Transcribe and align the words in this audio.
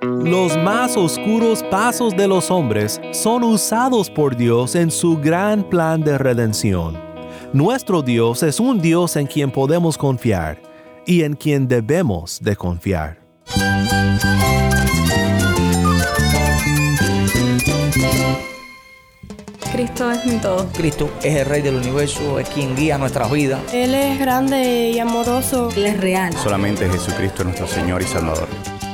Los 0.00 0.56
más 0.56 0.96
oscuros 0.96 1.64
pasos 1.64 2.16
de 2.16 2.28
los 2.28 2.52
hombres 2.52 3.00
son 3.12 3.42
usados 3.42 4.08
por 4.08 4.36
Dios 4.36 4.76
en 4.76 4.92
su 4.92 5.16
gran 5.16 5.68
plan 5.68 6.02
de 6.02 6.16
redención. 6.16 6.96
Nuestro 7.52 8.02
Dios 8.02 8.44
es 8.44 8.60
un 8.60 8.80
Dios 8.80 9.16
en 9.16 9.26
quien 9.26 9.50
podemos 9.50 9.98
confiar 9.98 10.62
y 11.04 11.24
en 11.24 11.34
quien 11.34 11.66
debemos 11.66 12.38
de 12.40 12.54
confiar. 12.54 13.18
Cristo 19.72 20.10
es 20.12 20.26
mi 20.26 20.36
todo. 20.38 20.68
Cristo 20.74 21.10
es 21.24 21.34
el 21.34 21.46
Rey 21.46 21.62
del 21.62 21.74
universo, 21.74 22.38
es 22.38 22.48
quien 22.50 22.76
guía 22.76 22.98
nuestras 22.98 23.32
vidas. 23.32 23.60
Él 23.74 23.94
es 23.94 24.18
grande 24.20 24.90
y 24.90 24.98
amoroso. 25.00 25.70
Él 25.76 25.86
es 25.86 26.00
real. 26.00 26.32
Solamente 26.34 26.88
Jesucristo 26.88 27.42
es 27.42 27.46
nuestro 27.46 27.66
Señor 27.66 28.00
y 28.00 28.04
Salvador. 28.04 28.48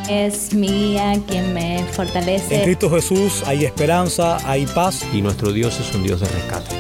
Es 0.08 0.52
mi 0.54 0.68
guía 0.68 1.14
quien 1.26 1.54
me 1.54 1.82
fortalece. 1.92 2.56
En 2.56 2.62
Cristo 2.64 2.90
Jesús 2.90 3.42
hay 3.46 3.64
esperanza, 3.64 4.38
hay 4.48 4.66
paz. 4.66 5.04
Y 5.12 5.22
nuestro 5.22 5.52
Dios 5.52 5.78
es 5.80 5.94
un 5.94 6.02
Dios 6.02 6.20
de 6.20 6.28
rescate. 6.28 6.74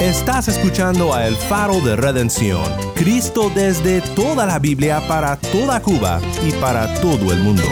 Estás 0.00 0.48
escuchando 0.48 1.12
a 1.12 1.26
El 1.26 1.36
Faro 1.36 1.78
de 1.80 1.94
Redención, 1.94 2.64
Cristo 2.94 3.52
desde 3.54 4.00
toda 4.00 4.46
la 4.46 4.58
Biblia 4.58 5.02
para 5.06 5.36
toda 5.36 5.80
Cuba 5.82 6.20
y 6.46 6.52
para 6.52 6.92
todo 6.94 7.32
el 7.32 7.40
mundo. 7.40 7.64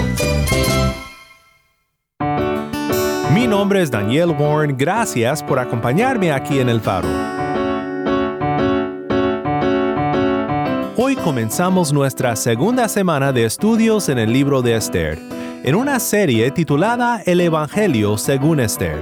Mi 3.33 3.47
nombre 3.47 3.83
es 3.83 3.91
Daniel 3.91 4.37
Warren, 4.39 4.77
gracias 4.77 5.43
por 5.43 5.59
acompañarme 5.59 6.31
aquí 6.31 6.61
en 6.61 6.69
El 6.69 6.83
Faro. 6.83 7.38
Hoy 11.01 11.15
comenzamos 11.15 11.93
nuestra 11.93 12.35
segunda 12.35 12.89
semana 12.89 13.33
de 13.33 13.45
estudios 13.45 14.09
en 14.09 14.19
el 14.19 14.33
libro 14.33 14.63
de 14.63 14.75
Esther, 14.75 15.17
en 15.63 15.77
una 15.77 16.01
serie 16.01 16.51
titulada 16.51 17.23
El 17.25 17.41
Evangelio 17.41 18.19
según 18.19 18.59
Esther. 18.59 19.01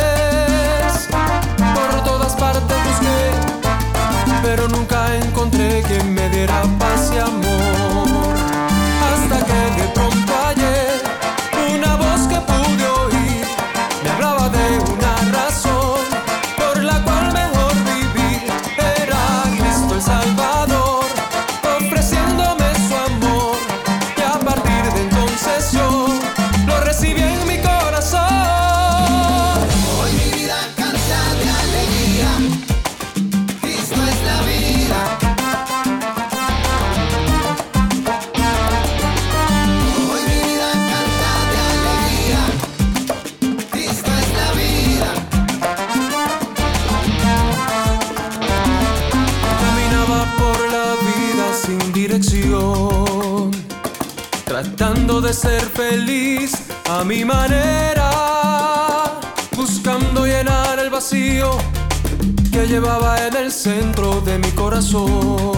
Que 61.11 62.65
llevaba 62.67 63.27
en 63.27 63.35
el 63.35 63.51
centro 63.51 64.21
de 64.21 64.39
mi 64.39 64.49
corazón. 64.51 65.51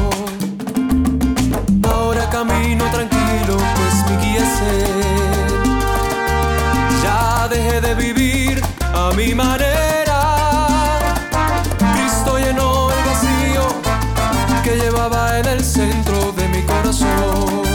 Ahora 1.90 2.30
camino 2.30 2.84
tranquilo, 2.91 3.56
pues 3.56 3.94
mi 4.09 4.25
guía 4.25 4.44
es 4.44 4.62
Él. 4.62 5.72
Ya 7.02 7.47
dejé 7.47 7.80
de 7.80 7.96
vivir 7.96 8.62
a 8.94 9.12
mi 9.16 9.34
manera. 9.34 10.19
Cristo 11.94 12.38
llenó 12.38 12.90
el 12.91 13.06
vacío 13.06 13.68
que 14.66 14.75
llevaba 14.75 15.40
en 15.40 15.46
el 15.46 15.64
centro 15.64 16.34
de 16.34 16.47
mi 16.50 16.62
corazón. 16.64 17.66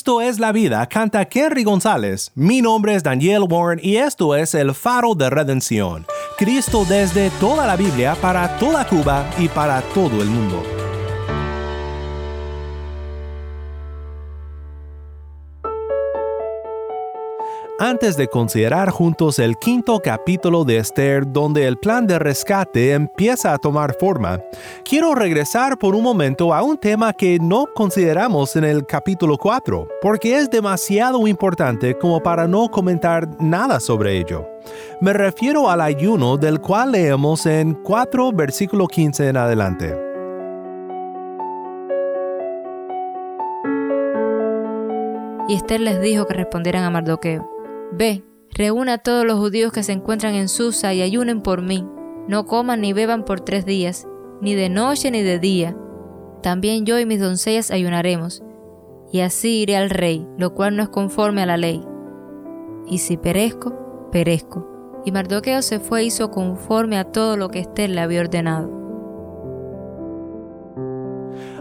Cristo 0.00 0.22
es 0.22 0.38
la 0.38 0.50
vida, 0.50 0.86
canta 0.86 1.26
Kerry 1.26 1.62
González. 1.62 2.32
Mi 2.34 2.62
nombre 2.62 2.94
es 2.94 3.02
Daniel 3.02 3.42
Warren 3.46 3.78
y 3.82 3.96
esto 3.96 4.34
es 4.34 4.54
El 4.54 4.72
Faro 4.74 5.14
de 5.14 5.28
Redención. 5.28 6.06
Cristo 6.38 6.86
desde 6.88 7.28
toda 7.38 7.66
la 7.66 7.76
Biblia 7.76 8.16
para 8.22 8.56
toda 8.56 8.86
Cuba 8.86 9.28
y 9.38 9.48
para 9.48 9.82
todo 9.92 10.22
el 10.22 10.28
mundo. 10.28 10.89
Antes 17.80 18.18
de 18.18 18.28
considerar 18.28 18.90
juntos 18.90 19.38
el 19.38 19.56
quinto 19.56 20.00
capítulo 20.00 20.64
de 20.64 20.76
Esther 20.76 21.24
donde 21.26 21.66
el 21.66 21.78
plan 21.78 22.06
de 22.06 22.18
rescate 22.18 22.92
empieza 22.92 23.54
a 23.54 23.58
tomar 23.58 23.96
forma, 23.98 24.38
quiero 24.84 25.14
regresar 25.14 25.78
por 25.78 25.94
un 25.94 26.02
momento 26.02 26.52
a 26.52 26.62
un 26.62 26.76
tema 26.76 27.14
que 27.14 27.38
no 27.40 27.64
consideramos 27.74 28.54
en 28.56 28.64
el 28.64 28.84
capítulo 28.84 29.38
4, 29.38 29.88
porque 30.02 30.36
es 30.36 30.50
demasiado 30.50 31.26
importante 31.26 31.96
como 31.96 32.20
para 32.20 32.46
no 32.46 32.68
comentar 32.68 33.26
nada 33.40 33.80
sobre 33.80 34.18
ello. 34.18 34.46
Me 35.00 35.14
refiero 35.14 35.70
al 35.70 35.80
ayuno 35.80 36.36
del 36.36 36.60
cual 36.60 36.92
leemos 36.92 37.46
en 37.46 37.72
4 37.72 38.32
versículo 38.32 38.88
15 38.88 39.28
en 39.28 39.36
adelante. 39.38 39.98
Y 45.48 45.54
Esther 45.54 45.80
les 45.80 46.00
dijo 46.02 46.26
que 46.26 46.34
respondieran 46.34 46.84
a 46.84 46.90
Mardoqueo 46.90 47.59
Ve, 47.92 48.24
reúna 48.50 48.94
a 48.94 48.98
todos 48.98 49.26
los 49.26 49.38
judíos 49.38 49.72
que 49.72 49.82
se 49.82 49.92
encuentran 49.92 50.34
en 50.34 50.48
Susa 50.48 50.94
y 50.94 51.02
ayunen 51.02 51.42
por 51.42 51.60
mí. 51.60 51.86
No 52.28 52.46
coman 52.46 52.80
ni 52.80 52.92
beban 52.92 53.24
por 53.24 53.40
tres 53.40 53.64
días, 53.66 54.06
ni 54.40 54.54
de 54.54 54.68
noche 54.68 55.10
ni 55.10 55.22
de 55.22 55.40
día. 55.40 55.76
También 56.42 56.86
yo 56.86 56.98
y 56.98 57.06
mis 57.06 57.20
doncellas 57.20 57.70
ayunaremos. 57.70 58.42
Y 59.12 59.20
así 59.20 59.62
iré 59.62 59.76
al 59.76 59.90
rey, 59.90 60.26
lo 60.38 60.54
cual 60.54 60.76
no 60.76 60.84
es 60.84 60.88
conforme 60.88 61.42
a 61.42 61.46
la 61.46 61.56
ley. 61.56 61.82
Y 62.86 62.98
si 62.98 63.16
perezco, 63.16 64.08
perezco. 64.12 65.02
Y 65.04 65.10
Mardoqueo 65.10 65.60
se 65.62 65.80
fue 65.80 66.02
e 66.02 66.04
hizo 66.04 66.30
conforme 66.30 66.96
a 66.96 67.04
todo 67.04 67.36
lo 67.36 67.48
que 67.48 67.58
Esther 67.58 67.90
le 67.90 68.00
había 68.00 68.20
ordenado. 68.20 68.70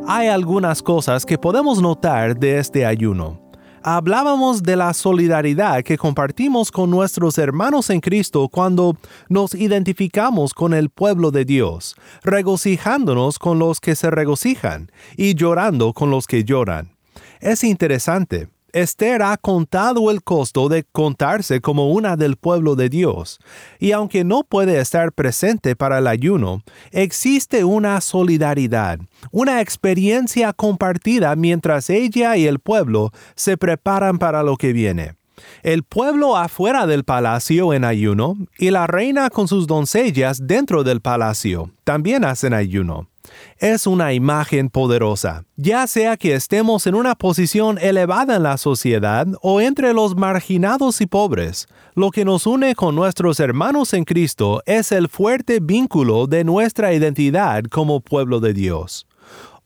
Hay 0.05 0.27
algunas 0.27 0.83
cosas 0.83 1.25
que 1.25 1.37
podemos 1.37 1.81
notar 1.81 2.37
de 2.37 2.59
este 2.59 2.85
ayuno 2.85 3.48
hablábamos 3.83 4.63
de 4.63 4.75
la 4.75 4.93
solidaridad 4.93 5.83
que 5.83 5.97
compartimos 5.97 6.71
con 6.71 6.89
nuestros 6.89 7.37
hermanos 7.37 7.89
en 7.89 7.99
Cristo 7.99 8.49
cuando 8.49 8.97
nos 9.29 9.53
identificamos 9.53 10.53
con 10.53 10.73
el 10.73 10.89
pueblo 10.89 11.31
de 11.31 11.45
Dios, 11.45 11.95
regocijándonos 12.23 13.39
con 13.39 13.59
los 13.59 13.79
que 13.79 13.95
se 13.95 14.09
regocijan 14.09 14.91
y 15.17 15.35
llorando 15.35 15.93
con 15.93 16.09
los 16.09 16.27
que 16.27 16.43
lloran. 16.43 16.95
Es 17.39 17.63
interesante, 17.63 18.49
Esther 18.73 19.21
ha 19.21 19.37
contado 19.37 20.11
el 20.11 20.23
costo 20.23 20.69
de 20.69 20.83
contarse 20.91 21.61
como 21.61 21.91
una 21.91 22.15
del 22.15 22.35
pueblo 22.35 22.75
de 22.75 22.89
Dios, 22.89 23.39
y 23.79 23.91
aunque 23.91 24.23
no 24.23 24.43
puede 24.43 24.79
estar 24.79 25.11
presente 25.11 25.75
para 25.75 25.99
el 25.99 26.07
ayuno, 26.07 26.63
existe 26.91 27.63
una 27.63 27.99
solidaridad, 28.01 28.99
una 29.31 29.61
experiencia 29.61 30.53
compartida 30.53 31.35
mientras 31.35 31.89
ella 31.89 32.37
y 32.37 32.47
el 32.47 32.59
pueblo 32.59 33.11
se 33.35 33.57
preparan 33.57 34.17
para 34.17 34.43
lo 34.43 34.57
que 34.57 34.73
viene. 34.73 35.15
El 35.63 35.83
pueblo 35.83 36.37
afuera 36.37 36.85
del 36.85 37.03
palacio 37.03 37.73
en 37.73 37.83
ayuno 37.83 38.35
y 38.57 38.71
la 38.71 38.87
reina 38.87 39.29
con 39.29 39.47
sus 39.47 39.67
doncellas 39.67 40.45
dentro 40.45 40.83
del 40.83 41.01
palacio 41.01 41.71
también 41.83 42.25
hacen 42.25 42.53
ayuno 42.53 43.08
es 43.57 43.87
una 43.87 44.13
imagen 44.13 44.69
poderosa, 44.69 45.43
ya 45.55 45.87
sea 45.87 46.17
que 46.17 46.35
estemos 46.35 46.87
en 46.87 46.95
una 46.95 47.15
posición 47.15 47.77
elevada 47.77 48.37
en 48.37 48.43
la 48.43 48.57
sociedad 48.57 49.27
o 49.41 49.61
entre 49.61 49.93
los 49.93 50.15
marginados 50.15 51.01
y 51.01 51.05
pobres. 51.07 51.67
Lo 51.95 52.11
que 52.11 52.25
nos 52.25 52.47
une 52.47 52.75
con 52.75 52.95
nuestros 52.95 53.39
hermanos 53.39 53.93
en 53.93 54.05
Cristo 54.05 54.61
es 54.65 54.91
el 54.91 55.09
fuerte 55.09 55.59
vínculo 55.59 56.27
de 56.27 56.43
nuestra 56.43 56.93
identidad 56.93 57.63
como 57.65 57.99
pueblo 57.99 58.39
de 58.39 58.53
Dios. 58.53 59.05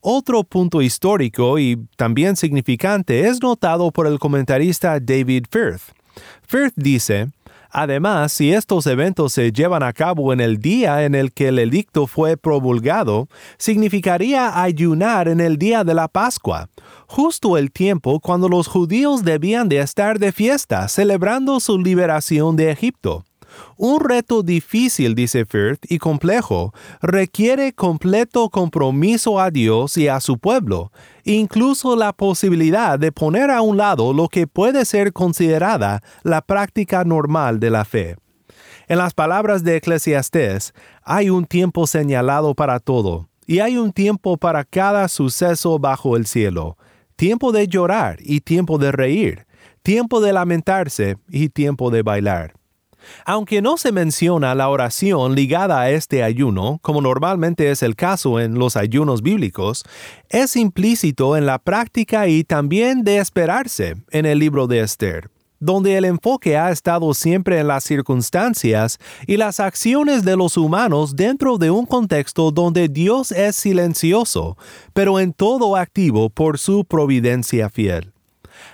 Otro 0.02 0.44
punto 0.44 0.82
histórico 0.82 1.60
y 1.60 1.78
también 1.96 2.36
significante 2.36 3.28
es 3.28 3.42
notado 3.42 3.90
por 3.92 4.06
el 4.06 4.20
comentarista 4.20 5.00
David 5.00 5.46
Firth. 5.50 5.94
Firth 6.46 6.74
dice, 6.76 7.30
Además, 7.76 8.32
si 8.32 8.54
estos 8.54 8.86
eventos 8.86 9.34
se 9.34 9.52
llevan 9.52 9.82
a 9.82 9.94
cabo 9.94 10.32
en 10.32 10.40
el 10.40 10.60
día 10.60 11.06
en 11.06 11.16
el 11.16 11.34
que 11.34 11.48
el 11.48 11.58
edicto 11.58 12.06
fue 12.06 12.38
promulgado, 12.38 13.28
significaría 13.58 14.62
ayunar 14.62 15.28
en 15.28 15.42
el 15.42 15.58
día 15.58 15.84
de 15.84 15.96
la 15.96 16.08
Pascua, 16.08 16.70
justo 17.08 17.58
el 17.58 17.72
tiempo 17.72 18.20
cuando 18.20 18.48
los 18.48 18.68
judíos 18.68 19.24
debían 19.24 19.70
de 19.70 19.80
estar 19.80 20.20
de 20.20 20.32
fiesta 20.32 20.88
celebrando 20.88 21.60
su 21.60 21.80
liberación 21.80 22.56
de 22.56 22.70
Egipto. 22.70 23.26
Un 23.78 24.00
reto 24.00 24.44
difícil, 24.44 25.16
dice 25.16 25.46
Firth, 25.46 25.86
y 25.90 25.98
complejo, 25.98 26.74
requiere 27.02 27.74
completo 27.74 28.50
compromiso 28.50 29.40
a 29.40 29.52
Dios 29.52 29.98
y 29.98 30.08
a 30.08 30.20
su 30.20 30.38
pueblo, 30.38 30.92
incluso 31.24 31.96
la 31.96 32.14
posibilidad 32.14 33.00
de 33.00 33.12
poner 33.12 33.50
a 33.50 33.62
un 33.62 33.78
lado 33.78 34.14
lo 34.14 34.28
que 34.28 34.48
puede 34.48 34.86
ser 34.86 35.14
considerada 35.14 36.02
la 36.24 36.42
práctica 36.42 37.04
normal 37.04 37.60
de 37.60 37.70
la 37.70 37.86
fe. 37.86 38.16
En 38.88 38.98
las 38.98 39.14
palabras 39.14 39.64
de 39.64 39.78
Eclesiastés, 39.78 40.74
hay 41.04 41.30
un 41.30 41.46
tiempo 41.46 41.88
señalado 41.88 42.54
para 42.54 42.80
todo, 42.80 43.30
y 43.46 43.60
hay 43.60 43.78
un 43.78 43.92
tiempo 43.92 44.38
para 44.38 44.64
cada 44.64 45.08
suceso 45.08 45.80
bajo 45.80 46.16
el 46.18 46.26
cielo, 46.26 46.78
tiempo 47.16 47.52
de 47.52 47.68
llorar 47.68 48.18
y 48.22 48.42
tiempo 48.42 48.78
de 48.78 48.92
reír, 48.92 49.46
tiempo 49.82 50.22
de 50.22 50.34
lamentarse 50.34 51.18
y 51.30 51.50
tiempo 51.50 51.92
de 51.92 52.02
bailar. 52.02 52.54
Aunque 53.26 53.62
no 53.62 53.78
se 53.78 53.92
menciona 53.92 54.56
la 54.56 54.70
oración 54.70 55.36
ligada 55.36 55.80
a 55.82 55.90
este 55.90 56.24
ayuno, 56.24 56.80
como 56.82 57.02
normalmente 57.02 57.72
es 57.72 57.84
el 57.84 57.96
caso 57.96 58.40
en 58.40 58.60
los 58.60 58.76
ayunos 58.76 59.22
bíblicos, 59.22 59.84
es 60.30 60.56
implícito 60.56 61.38
en 61.38 61.46
la 61.46 61.60
práctica 61.60 62.28
y 62.28 62.44
también 62.44 63.04
de 63.04 63.18
esperarse 63.18 63.96
en 64.12 64.26
el 64.26 64.40
libro 64.40 64.68
de 64.68 64.82
Esther 64.82 65.30
donde 65.64 65.98
el 65.98 66.04
enfoque 66.06 66.58
ha 66.58 66.72
estado 66.72 67.14
siempre 67.14 67.60
en 67.60 67.68
las 67.68 67.86
circunstancias 67.86 69.00
y 69.26 69.38
las 69.38 69.62
acciones 69.62 70.26
de 70.26 70.36
los 70.36 70.58
humanos 70.58 71.16
dentro 71.16 71.58
de 71.58 71.72
un 71.72 71.86
contexto 71.86 72.52
donde 72.52 72.90
Dios 72.90 73.32
es 73.32 73.56
silencioso, 73.56 74.58
pero 74.94 75.22
en 75.22 75.32
todo 75.32 75.78
activo 75.78 76.30
por 76.30 76.60
su 76.60 76.84
providencia 76.84 77.70
fiel. 77.70 78.13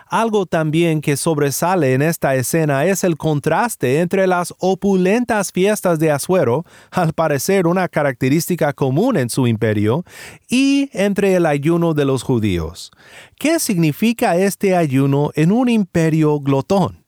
Algo 0.09 0.47
también 0.47 1.01
que 1.01 1.15
sobresale 1.15 1.94
en 1.94 2.01
esta 2.01 2.33
escena 2.33 2.83
es 2.85 3.04
el 3.04 3.16
contraste 3.16 3.99
entre 3.99 4.25
las 4.25 4.56
opulentas 4.57 5.51
fiestas 5.51 5.99
de 5.99 6.09
Asuero, 6.09 6.66
al 6.89 7.13
parecer 7.13 7.68
una 7.68 7.87
característica 7.87 8.73
común 8.73 9.18
en 9.18 9.30
su 9.30 9.45
imperio, 9.45 10.04
y 10.49 10.89
entre 10.94 11.35
el 11.35 11.45
ayuno 11.45 11.94
de 11.94 12.06
los 12.06 12.23
judíos. 12.23 12.92
¿Qué 13.37 13.59
significa 13.59 14.35
este 14.35 14.75
ayuno 14.75 15.30
en 15.35 15.51
un 15.51 15.69
imperio 15.69 16.39
glotón? 16.39 17.06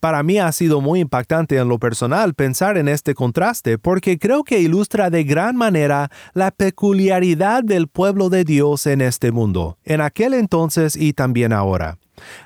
Para 0.00 0.22
mí 0.22 0.38
ha 0.38 0.50
sido 0.50 0.80
muy 0.80 1.00
impactante 1.00 1.58
en 1.58 1.68
lo 1.68 1.78
personal 1.78 2.32
pensar 2.32 2.78
en 2.78 2.88
este 2.88 3.14
contraste 3.14 3.76
porque 3.76 4.18
creo 4.18 4.44
que 4.44 4.60
ilustra 4.60 5.10
de 5.10 5.24
gran 5.24 5.56
manera 5.56 6.10
la 6.32 6.52
peculiaridad 6.52 7.62
del 7.62 7.86
pueblo 7.86 8.30
de 8.30 8.44
Dios 8.44 8.86
en 8.86 9.02
este 9.02 9.30
mundo, 9.30 9.76
en 9.84 10.00
aquel 10.00 10.32
entonces 10.32 10.96
y 10.96 11.12
también 11.12 11.52
ahora. 11.52 11.98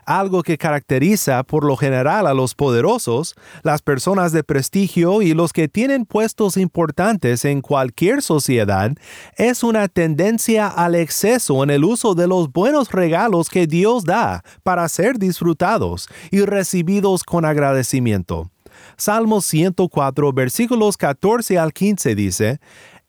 Algo 0.05 0.43
que 0.43 0.59
caracteriza 0.59 1.43
por 1.43 1.65
lo 1.65 1.77
general 1.77 2.27
a 2.27 2.35
los 2.35 2.55
poderosos, 2.55 3.35
las 3.63 3.83
personas 3.83 4.33
de 4.33 4.45
prestigio 4.45 5.23
y 5.23 5.35
los 5.35 5.53
que 5.53 5.69
tienen 5.69 6.07
puestos 6.07 6.57
importantes 6.57 7.45
en 7.45 7.61
cualquier 7.61 8.23
sociedad 8.23 8.93
es 9.37 9.63
una 9.63 9.89
tendencia 9.89 10.69
al 10.69 10.95
exceso 10.95 11.63
en 11.63 11.71
el 11.71 11.85
uso 11.85 12.15
de 12.15 12.27
los 12.27 12.53
buenos 12.53 12.91
regalos 12.91 13.49
que 13.49 13.67
Dios 13.67 14.05
da 14.05 14.43
para 14.63 14.89
ser 14.89 15.19
disfrutados 15.19 16.09
y 16.31 16.41
recibidos 16.43 17.25
con 17.25 17.45
agradecimiento. 17.45 18.51
Salmo 18.97 19.41
104 19.41 20.33
versículos 20.33 20.97
14 20.97 21.59
al 21.59 21.73
15 21.73 22.15
dice, 22.15 22.61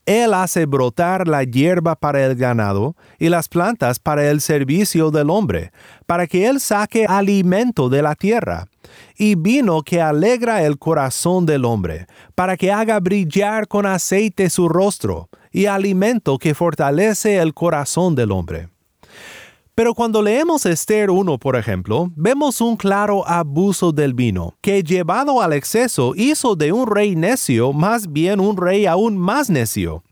él 0.06 0.34
hace 0.34 0.66
brotar 0.66 1.26
la 1.26 1.42
hierba 1.42 1.96
para 1.96 2.24
el 2.24 2.36
ganado 2.36 2.94
y 3.18 3.28
las 3.28 3.48
plantas 3.48 3.98
para 3.98 4.30
el 4.30 4.40
servicio 4.40 5.10
del 5.10 5.30
hombre, 5.30 5.72
para 6.06 6.28
que 6.28 6.46
Él 6.46 6.60
saque 6.60 7.06
alimento 7.06 7.88
de 7.88 8.02
la 8.02 8.14
tierra, 8.14 8.68
y 9.18 9.34
vino 9.34 9.82
que 9.82 10.00
alegra 10.00 10.62
el 10.62 10.78
corazón 10.78 11.44
del 11.44 11.64
hombre, 11.64 12.06
para 12.36 12.56
que 12.56 12.70
haga 12.70 13.00
brillar 13.00 13.66
con 13.66 13.84
aceite 13.84 14.48
su 14.48 14.68
rostro, 14.68 15.28
y 15.50 15.66
alimento 15.66 16.38
que 16.38 16.54
fortalece 16.54 17.38
el 17.38 17.52
corazón 17.52 18.14
del 18.14 18.30
hombre. 18.30 18.68
Pero 19.76 19.92
cuando 19.92 20.22
leemos 20.22 20.64
Esther 20.64 21.10
1, 21.10 21.36
por 21.36 21.54
ejemplo, 21.54 22.10
vemos 22.16 22.62
un 22.62 22.78
claro 22.78 23.28
abuso 23.28 23.92
del 23.92 24.14
vino, 24.14 24.54
que 24.62 24.82
llevado 24.82 25.42
al 25.42 25.52
exceso 25.52 26.14
hizo 26.16 26.56
de 26.56 26.72
un 26.72 26.86
rey 26.86 27.14
necio 27.14 27.74
más 27.74 28.10
bien 28.10 28.40
un 28.40 28.56
rey 28.56 28.86
aún 28.86 29.18
más 29.18 29.50
necio. 29.50 30.02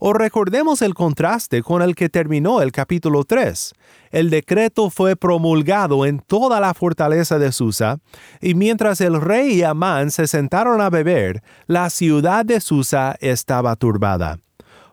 O 0.00 0.12
recordemos 0.12 0.82
el 0.82 0.94
contraste 0.94 1.62
con 1.62 1.82
el 1.82 1.94
que 1.94 2.08
terminó 2.08 2.62
el 2.62 2.72
capítulo 2.72 3.22
3. 3.22 3.74
El 4.10 4.28
decreto 4.28 4.90
fue 4.90 5.14
promulgado 5.14 6.04
en 6.04 6.18
toda 6.18 6.58
la 6.58 6.74
fortaleza 6.74 7.38
de 7.38 7.52
Susa, 7.52 7.98
y 8.40 8.54
mientras 8.54 9.00
el 9.00 9.20
rey 9.20 9.52
y 9.52 9.62
Amán 9.62 10.10
se 10.10 10.26
sentaron 10.26 10.80
a 10.80 10.90
beber, 10.90 11.44
la 11.68 11.90
ciudad 11.90 12.44
de 12.44 12.60
Susa 12.60 13.14
estaba 13.20 13.76
turbada. 13.76 14.40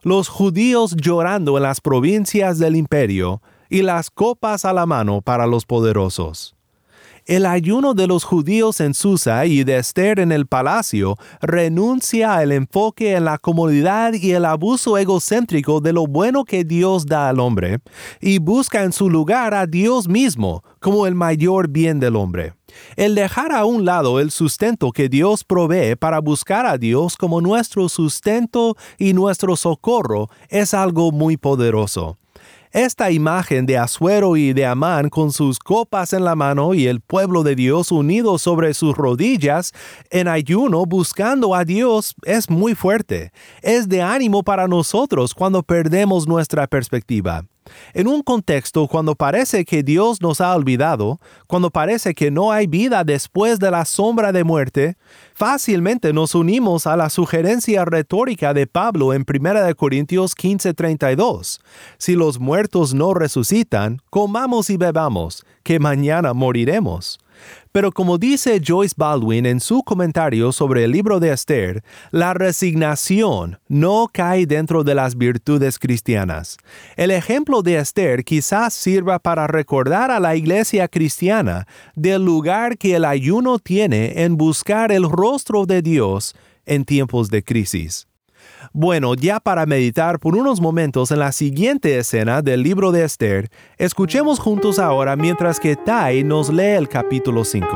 Los 0.03 0.27
judíos 0.27 0.95
llorando 0.95 1.57
en 1.57 1.63
las 1.63 1.81
provincias 1.81 2.59
del 2.59 2.75
imperio, 2.75 3.41
y 3.69 3.83
las 3.83 4.09
copas 4.09 4.65
a 4.65 4.73
la 4.73 4.85
mano 4.85 5.21
para 5.21 5.47
los 5.47 5.65
poderosos. 5.65 6.55
El 7.29 7.45
ayuno 7.45 7.93
de 7.93 8.07
los 8.07 8.23
judíos 8.23 8.79
en 8.79 8.95
Susa 8.95 9.45
y 9.45 9.63
de 9.63 9.77
Esther 9.77 10.19
en 10.19 10.31
el 10.31 10.47
palacio 10.47 11.15
renuncia 11.41 12.33
al 12.33 12.51
enfoque 12.51 13.13
en 13.13 13.25
la 13.25 13.38
comodidad 13.38 14.13
y 14.13 14.31
el 14.31 14.45
abuso 14.45 14.97
egocéntrico 14.97 15.79
de 15.79 15.93
lo 15.93 16.07
bueno 16.07 16.43
que 16.43 16.63
Dios 16.63 17.05
da 17.05 17.29
al 17.29 17.39
hombre 17.39 17.81
y 18.19 18.39
busca 18.39 18.83
en 18.83 18.93
su 18.93 19.11
lugar 19.11 19.53
a 19.53 19.67
Dios 19.67 20.07
mismo 20.07 20.63
como 20.79 21.05
el 21.05 21.13
mayor 21.13 21.67
bien 21.67 21.99
del 21.99 22.15
hombre. 22.15 22.53
El 22.95 23.13
dejar 23.13 23.51
a 23.51 23.63
un 23.63 23.85
lado 23.85 24.19
el 24.19 24.31
sustento 24.31 24.91
que 24.91 25.07
Dios 25.07 25.43
provee 25.43 25.95
para 25.95 26.21
buscar 26.21 26.65
a 26.65 26.79
Dios 26.79 27.15
como 27.15 27.41
nuestro 27.41 27.89
sustento 27.89 28.75
y 28.97 29.13
nuestro 29.13 29.55
socorro 29.55 30.31
es 30.49 30.73
algo 30.73 31.11
muy 31.11 31.38
poderoso. 31.38 32.17
Esta 32.71 33.09
imagen 33.09 33.65
de 33.65 33.79
Asuero 33.79 34.38
y 34.38 34.53
de 34.53 34.67
Amán 34.67 35.09
con 35.09 35.31
sus 35.31 35.57
copas 35.57 36.13
en 36.13 36.23
la 36.23 36.35
mano 36.35 36.75
y 36.75 36.85
el 36.85 37.01
pueblo 37.01 37.41
de 37.41 37.55
Dios 37.55 37.91
unido 37.91 38.38
sobre 38.38 38.75
sus 38.75 38.95
rodillas 38.95 39.73
en 40.11 40.27
ayuno 40.27 40.85
buscando 40.85 41.55
a 41.55 41.65
Dios 41.65 42.13
es 42.25 42.47
muy 42.47 42.75
fuerte. 42.75 43.31
Es 43.63 43.89
de 43.89 44.03
ánimo 44.03 44.43
para 44.43 44.67
nosotros 44.67 45.33
cuando 45.33 45.63
perdemos 45.63 46.27
nuestra 46.27 46.67
perspectiva. 46.67 47.43
En 47.93 48.07
un 48.07 48.21
contexto 48.21 48.88
cuando 48.88 49.15
parece 49.15 49.65
que 49.65 49.83
Dios 49.83 50.21
nos 50.21 50.41
ha 50.41 50.55
olvidado, 50.55 51.19
cuando 51.47 51.69
parece 51.69 52.13
que 52.13 52.31
no 52.31 52.51
hay 52.51 52.67
vida 52.67 53.03
después 53.03 53.59
de 53.59 53.71
la 53.71 53.85
sombra 53.85 54.31
de 54.31 54.43
muerte, 54.43 54.97
fácilmente 55.33 56.13
nos 56.13 56.35
unimos 56.35 56.88
a 56.88 56.95
la 56.95 57.09
sugerencia 57.09 57.85
retórica 57.85 58.53
de 58.53 58.67
Pablo 58.67 59.13
en 59.13 59.25
1 59.25 59.75
Corintios 59.75 60.35
15:32. 60.35 61.59
Si 61.97 62.15
los 62.15 62.39
muertos 62.39 62.93
no 62.93 63.13
resucitan, 63.13 64.01
comamos 64.09 64.69
y 64.69 64.77
bebamos, 64.77 65.45
que 65.63 65.79
mañana 65.79 66.33
moriremos. 66.33 67.19
Pero 67.71 67.91
como 67.91 68.17
dice 68.17 68.59
Joyce 68.65 68.95
Baldwin 68.97 69.45
en 69.45 69.59
su 69.59 69.83
comentario 69.83 70.51
sobre 70.51 70.83
el 70.83 70.91
libro 70.91 71.19
de 71.19 71.31
Esther, 71.31 71.83
la 72.09 72.33
resignación 72.33 73.59
no 73.67 74.09
cae 74.11 74.47
dentro 74.47 74.83
de 74.83 74.95
las 74.95 75.15
virtudes 75.15 75.77
cristianas. 75.77 76.57
El 76.95 77.11
ejemplo 77.11 77.61
de 77.61 77.77
Esther 77.77 78.23
quizás 78.23 78.73
sirva 78.73 79.19
para 79.19 79.45
recordar 79.45 80.09
a 80.09 80.19
la 80.19 80.35
iglesia 80.35 80.88
cristiana 80.88 81.67
del 81.95 82.25
lugar 82.25 82.77
que 82.77 82.95
el 82.95 83.05
ayuno 83.05 83.59
tiene 83.59 84.23
en 84.23 84.35
buscar 84.35 84.91
el 84.91 85.07
rostro 85.07 85.67
de 85.67 85.83
Dios 85.83 86.35
en 86.65 86.85
tiempos 86.85 87.29
de 87.29 87.43
crisis. 87.43 88.09
Bueno, 88.74 89.16
ya 89.16 89.39
para 89.39 89.66
meditar 89.66 90.20
por 90.20 90.36
unos 90.36 90.62
momentos 90.62 91.12
en 91.12 91.20
la 91.20 91.32
siguiente 91.32 91.98
escena 91.98 92.42
del 92.42 92.63
libro 92.63 92.92
de 92.92 93.04
Esther, 93.04 93.50
escuchemos 93.78 94.39
juntos 94.39 94.80
ahora 94.80 95.16
mientras 95.16 95.60
que 95.60 95.75
Tai 95.75 96.24
nos 96.24 96.50
lee 96.50 96.75
el 96.78 96.89
capítulo 96.89 97.46
5. 97.46 97.68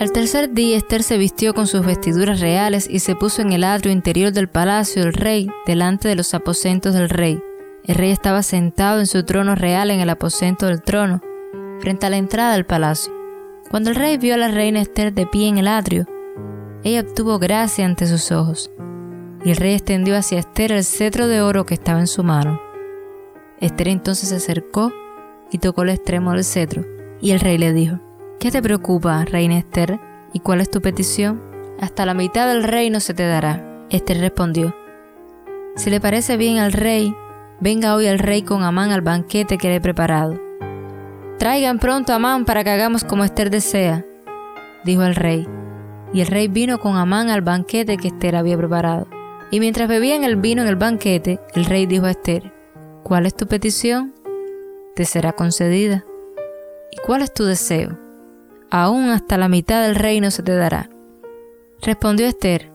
Al 0.00 0.12
tercer 0.12 0.52
día 0.52 0.76
Esther 0.76 1.02
se 1.02 1.18
vistió 1.18 1.54
con 1.54 1.66
sus 1.66 1.84
vestiduras 1.84 2.40
reales 2.40 2.88
y 2.88 3.00
se 3.00 3.16
puso 3.16 3.42
en 3.42 3.52
el 3.52 3.64
atrio 3.64 3.92
interior 3.92 4.32
del 4.32 4.48
palacio 4.48 5.02
del 5.02 5.12
rey, 5.12 5.50
delante 5.66 6.06
de 6.06 6.14
los 6.14 6.34
aposentos 6.34 6.94
del 6.94 7.08
rey. 7.08 7.42
El 7.84 7.96
rey 7.96 8.12
estaba 8.12 8.44
sentado 8.44 9.00
en 9.00 9.08
su 9.08 9.24
trono 9.24 9.56
real 9.56 9.90
en 9.90 9.98
el 9.98 10.10
aposento 10.10 10.66
del 10.66 10.82
trono, 10.82 11.20
frente 11.80 12.06
a 12.06 12.10
la 12.10 12.16
entrada 12.16 12.52
del 12.52 12.64
palacio. 12.64 13.12
Cuando 13.70 13.90
el 13.90 13.96
rey 13.96 14.18
vio 14.18 14.34
a 14.34 14.38
la 14.38 14.48
reina 14.48 14.80
Esther 14.80 15.12
de 15.12 15.26
pie 15.26 15.48
en 15.48 15.58
el 15.58 15.66
atrio, 15.66 16.06
ella 16.84 17.00
obtuvo 17.00 17.40
gracia 17.40 17.84
ante 17.84 18.06
sus 18.06 18.30
ojos. 18.30 18.70
Y 19.44 19.50
el 19.50 19.56
rey 19.56 19.74
extendió 19.74 20.16
hacia 20.16 20.40
Esther 20.40 20.72
el 20.72 20.84
cetro 20.84 21.28
de 21.28 21.42
oro 21.42 21.64
que 21.64 21.74
estaba 21.74 22.00
en 22.00 22.06
su 22.06 22.24
mano. 22.24 22.60
Esther 23.60 23.88
entonces 23.88 24.28
se 24.28 24.36
acercó 24.36 24.92
y 25.50 25.58
tocó 25.58 25.82
el 25.82 25.90
extremo 25.90 26.32
del 26.32 26.44
cetro. 26.44 26.84
Y 27.20 27.32
el 27.32 27.40
rey 27.40 27.58
le 27.58 27.72
dijo, 27.72 27.98
¿Qué 28.38 28.50
te 28.50 28.62
preocupa, 28.62 29.24
reina 29.24 29.58
Esther? 29.58 29.98
¿Y 30.32 30.40
cuál 30.40 30.60
es 30.60 30.70
tu 30.70 30.80
petición? 30.80 31.42
Hasta 31.80 32.06
la 32.06 32.14
mitad 32.14 32.46
del 32.48 32.64
reino 32.64 33.00
se 33.00 33.14
te 33.14 33.26
dará. 33.26 33.64
Esther 33.90 34.20
respondió, 34.20 34.74
Si 35.76 35.90
le 35.90 36.00
parece 36.00 36.36
bien 36.36 36.58
al 36.58 36.72
rey, 36.72 37.14
venga 37.60 37.94
hoy 37.94 38.06
el 38.06 38.18
rey 38.18 38.42
con 38.42 38.62
Amán 38.62 38.90
al 38.90 39.00
banquete 39.00 39.58
que 39.58 39.68
le 39.68 39.76
he 39.76 39.80
preparado. 39.80 40.38
Traigan 41.38 41.78
pronto 41.78 42.12
a 42.12 42.16
Amán 42.16 42.44
para 42.44 42.64
que 42.64 42.70
hagamos 42.70 43.04
como 43.04 43.24
Esther 43.24 43.50
desea, 43.50 44.04
dijo 44.84 45.02
el 45.02 45.14
rey. 45.14 45.46
Y 46.12 46.20
el 46.20 46.26
rey 46.26 46.48
vino 46.48 46.78
con 46.78 46.96
Amán 46.96 47.30
al 47.30 47.42
banquete 47.42 47.96
que 47.96 48.08
Esther 48.08 48.36
había 48.36 48.56
preparado. 48.56 49.06
Y 49.50 49.60
mientras 49.60 49.88
bebían 49.88 50.24
el 50.24 50.36
vino 50.36 50.62
en 50.62 50.68
el 50.68 50.76
banquete, 50.76 51.40
el 51.54 51.64
rey 51.64 51.86
dijo 51.86 52.06
a 52.06 52.10
Esther, 52.10 52.52
¿cuál 53.02 53.26
es 53.26 53.34
tu 53.34 53.46
petición? 53.46 54.14
Te 54.94 55.04
será 55.04 55.32
concedida. 55.32 56.04
¿Y 56.90 56.96
cuál 56.98 57.22
es 57.22 57.32
tu 57.32 57.44
deseo? 57.44 57.98
Aún 58.70 59.08
hasta 59.08 59.38
la 59.38 59.48
mitad 59.48 59.82
del 59.82 59.94
reino 59.94 60.30
se 60.30 60.42
te 60.42 60.54
dará. 60.54 60.90
Respondió 61.80 62.26
Esther, 62.26 62.70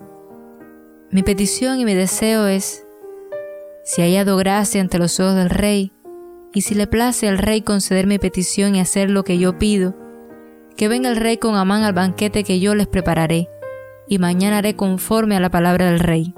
mi 1.11 1.21
petición 1.21 1.79
y 1.79 1.85
mi 1.85 1.93
deseo 1.93 2.47
es, 2.47 2.87
si 3.83 4.01
hallado 4.01 4.35
gracia 4.37 4.81
ante 4.81 4.97
los 4.97 5.19
ojos 5.19 5.35
del 5.35 5.51
rey, 5.51 5.91
y 6.53 6.61
si 6.61 6.73
le 6.73 6.87
place 6.87 7.27
al 7.27 7.37
rey 7.37 7.61
conceder 7.61 8.07
mi 8.07 8.17
petición 8.17 8.75
y 8.75 8.79
hacer 8.79 9.11
lo 9.11 9.23
que 9.23 9.37
yo 9.37 9.59
pido, 9.59 9.93
que 10.75 10.87
venga 10.87 11.09
el 11.09 11.17
rey 11.17 11.37
con 11.37 11.55
Amán 11.55 11.83
al 11.83 11.93
banquete 11.93 12.43
que 12.43 12.59
yo 12.59 12.73
les 12.73 12.87
prepararé, 12.87 13.47
y 14.07 14.17
mañana 14.17 14.59
haré 14.59 14.75
conforme 14.75 15.35
a 15.35 15.39
la 15.39 15.51
palabra 15.51 15.85
del 15.91 15.99
rey. 15.99 16.33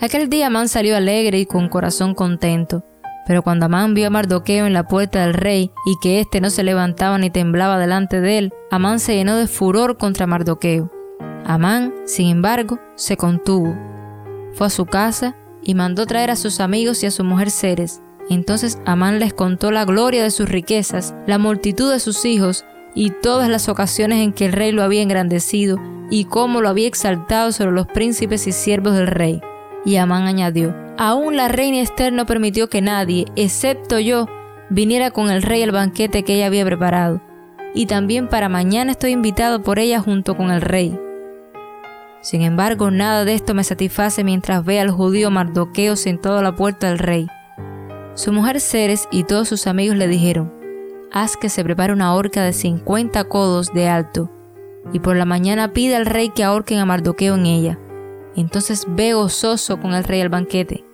Aquel 0.00 0.30
día 0.30 0.46
Amán 0.46 0.68
salió 0.68 0.96
alegre 0.96 1.40
y 1.40 1.46
con 1.46 1.68
corazón 1.68 2.14
contento. 2.14 2.84
Pero 3.26 3.42
cuando 3.42 3.66
Amán 3.66 3.94
vio 3.94 4.06
a 4.06 4.10
Mardoqueo 4.10 4.64
en 4.64 4.72
la 4.72 4.86
puerta 4.86 5.22
del 5.22 5.34
rey 5.34 5.72
y 5.84 5.96
que 6.00 6.20
éste 6.20 6.40
no 6.40 6.50
se 6.50 6.62
levantaba 6.62 7.18
ni 7.18 7.30
temblaba 7.30 7.78
delante 7.78 8.20
de 8.20 8.38
él, 8.38 8.52
Amán 8.70 9.00
se 9.00 9.16
llenó 9.16 9.36
de 9.36 9.48
furor 9.48 9.98
contra 9.98 10.28
Mardoqueo. 10.28 10.90
Amán, 11.44 11.92
sin 12.04 12.28
embargo, 12.28 12.78
se 12.94 13.16
contuvo. 13.16 13.76
Fue 14.52 14.68
a 14.68 14.70
su 14.70 14.86
casa 14.86 15.36
y 15.64 15.74
mandó 15.74 16.06
traer 16.06 16.30
a 16.30 16.36
sus 16.36 16.60
amigos 16.60 17.02
y 17.02 17.06
a 17.06 17.10
su 17.10 17.24
mujer 17.24 17.50
Ceres. 17.50 18.00
Entonces 18.30 18.78
Amán 18.86 19.18
les 19.18 19.34
contó 19.34 19.72
la 19.72 19.84
gloria 19.84 20.22
de 20.22 20.30
sus 20.30 20.48
riquezas, 20.48 21.12
la 21.26 21.38
multitud 21.38 21.90
de 21.90 21.98
sus 21.98 22.24
hijos 22.24 22.64
y 22.94 23.10
todas 23.10 23.48
las 23.48 23.68
ocasiones 23.68 24.20
en 24.20 24.32
que 24.32 24.46
el 24.46 24.52
rey 24.52 24.70
lo 24.70 24.84
había 24.84 25.02
engrandecido 25.02 25.76
y 26.08 26.26
cómo 26.26 26.60
lo 26.60 26.68
había 26.68 26.86
exaltado 26.86 27.50
sobre 27.50 27.72
los 27.72 27.88
príncipes 27.88 28.46
y 28.46 28.52
siervos 28.52 28.94
del 28.94 29.08
rey. 29.08 29.42
Y 29.88 29.96
Amán 29.96 30.24
añadió, 30.24 30.76
aún 30.98 31.34
la 31.34 31.48
reina 31.48 31.80
Esther 31.80 32.12
no 32.12 32.26
permitió 32.26 32.68
que 32.68 32.82
nadie, 32.82 33.24
excepto 33.36 33.98
yo, 33.98 34.26
viniera 34.68 35.10
con 35.10 35.30
el 35.30 35.40
rey 35.40 35.62
al 35.62 35.72
banquete 35.72 36.24
que 36.24 36.34
ella 36.34 36.48
había 36.48 36.66
preparado. 36.66 37.22
Y 37.74 37.86
también 37.86 38.28
para 38.28 38.50
mañana 38.50 38.92
estoy 38.92 39.12
invitado 39.12 39.62
por 39.62 39.78
ella 39.78 40.00
junto 40.00 40.36
con 40.36 40.50
el 40.50 40.60
rey. 40.60 41.00
Sin 42.20 42.42
embargo, 42.42 42.90
nada 42.90 43.24
de 43.24 43.32
esto 43.32 43.54
me 43.54 43.64
satisface 43.64 44.24
mientras 44.24 44.62
ve 44.62 44.78
al 44.78 44.90
judío 44.90 45.30
Mardoqueo 45.30 45.96
sentado 45.96 46.36
a 46.36 46.42
la 46.42 46.54
puerta 46.54 46.88
del 46.88 46.98
rey. 46.98 47.26
Su 48.12 48.30
mujer 48.30 48.60
Ceres 48.60 49.08
y 49.10 49.24
todos 49.24 49.48
sus 49.48 49.66
amigos 49.66 49.96
le 49.96 50.06
dijeron, 50.06 50.52
haz 51.14 51.38
que 51.38 51.48
se 51.48 51.64
prepare 51.64 51.94
una 51.94 52.14
horca 52.14 52.42
de 52.42 52.52
cincuenta 52.52 53.24
codos 53.24 53.72
de 53.72 53.88
alto, 53.88 54.30
y 54.92 54.98
por 54.98 55.16
la 55.16 55.24
mañana 55.24 55.72
pide 55.72 55.96
al 55.96 56.04
rey 56.04 56.28
que 56.28 56.44
ahorquen 56.44 56.78
a 56.78 56.84
Mardoqueo 56.84 57.36
en 57.36 57.46
ella. 57.46 57.78
Entonces 58.38 58.86
ve 58.88 59.14
gozoso 59.14 59.80
con 59.80 59.94
el 59.94 60.04
rey 60.04 60.20
al 60.20 60.28
banquete. 60.28 60.84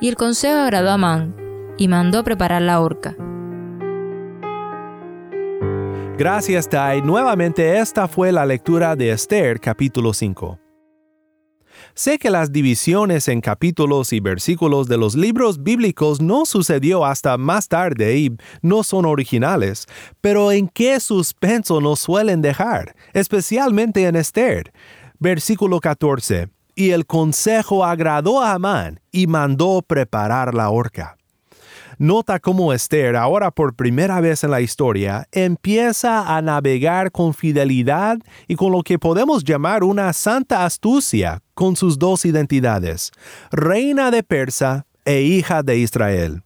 Y 0.00 0.08
el 0.08 0.14
consejo 0.14 0.60
agradó 0.60 0.90
a 0.90 0.94
Amán, 0.94 1.34
y 1.76 1.88
mandó 1.88 2.22
preparar 2.22 2.62
la 2.62 2.80
horca. 2.80 3.16
Gracias, 6.16 6.68
Tai. 6.68 7.02
Nuevamente 7.02 7.78
esta 7.78 8.06
fue 8.06 8.30
la 8.30 8.46
lectura 8.46 8.94
de 8.94 9.10
Esther 9.10 9.58
capítulo 9.58 10.14
5. 10.14 10.60
Sé 11.94 12.18
que 12.18 12.30
las 12.30 12.52
divisiones 12.52 13.26
en 13.26 13.40
capítulos 13.40 14.12
y 14.12 14.20
versículos 14.20 14.86
de 14.86 14.96
los 14.96 15.16
libros 15.16 15.60
bíblicos 15.60 16.20
no 16.20 16.46
sucedió 16.46 17.04
hasta 17.04 17.36
más 17.36 17.66
tarde 17.66 18.16
y 18.16 18.36
no 18.60 18.84
son 18.84 19.06
originales, 19.06 19.86
pero 20.20 20.52
¿en 20.52 20.68
qué 20.68 21.00
suspenso 21.00 21.80
nos 21.80 21.98
suelen 21.98 22.42
dejar? 22.42 22.94
Especialmente 23.12 24.06
en 24.06 24.14
Esther. 24.14 24.72
Versículo 25.18 25.80
14. 25.80 26.48
Y 26.74 26.90
el 26.90 27.06
consejo 27.06 27.84
agradó 27.84 28.40
a 28.40 28.52
Amán 28.52 29.00
y 29.10 29.26
mandó 29.26 29.82
preparar 29.82 30.54
la 30.54 30.70
horca. 30.70 31.16
Nota 31.98 32.40
cómo 32.40 32.72
Esther, 32.72 33.14
ahora 33.14 33.50
por 33.50 33.74
primera 33.74 34.20
vez 34.20 34.42
en 34.42 34.50
la 34.50 34.60
historia, 34.60 35.28
empieza 35.30 36.36
a 36.36 36.42
navegar 36.42 37.12
con 37.12 37.34
fidelidad 37.34 38.18
y 38.48 38.56
con 38.56 38.72
lo 38.72 38.82
que 38.82 38.98
podemos 38.98 39.44
llamar 39.44 39.84
una 39.84 40.12
santa 40.12 40.64
astucia 40.64 41.42
con 41.54 41.76
sus 41.76 41.98
dos 41.98 42.24
identidades, 42.24 43.12
reina 43.50 44.10
de 44.10 44.22
Persa 44.22 44.86
e 45.04 45.22
hija 45.22 45.62
de 45.62 45.78
Israel. 45.78 46.42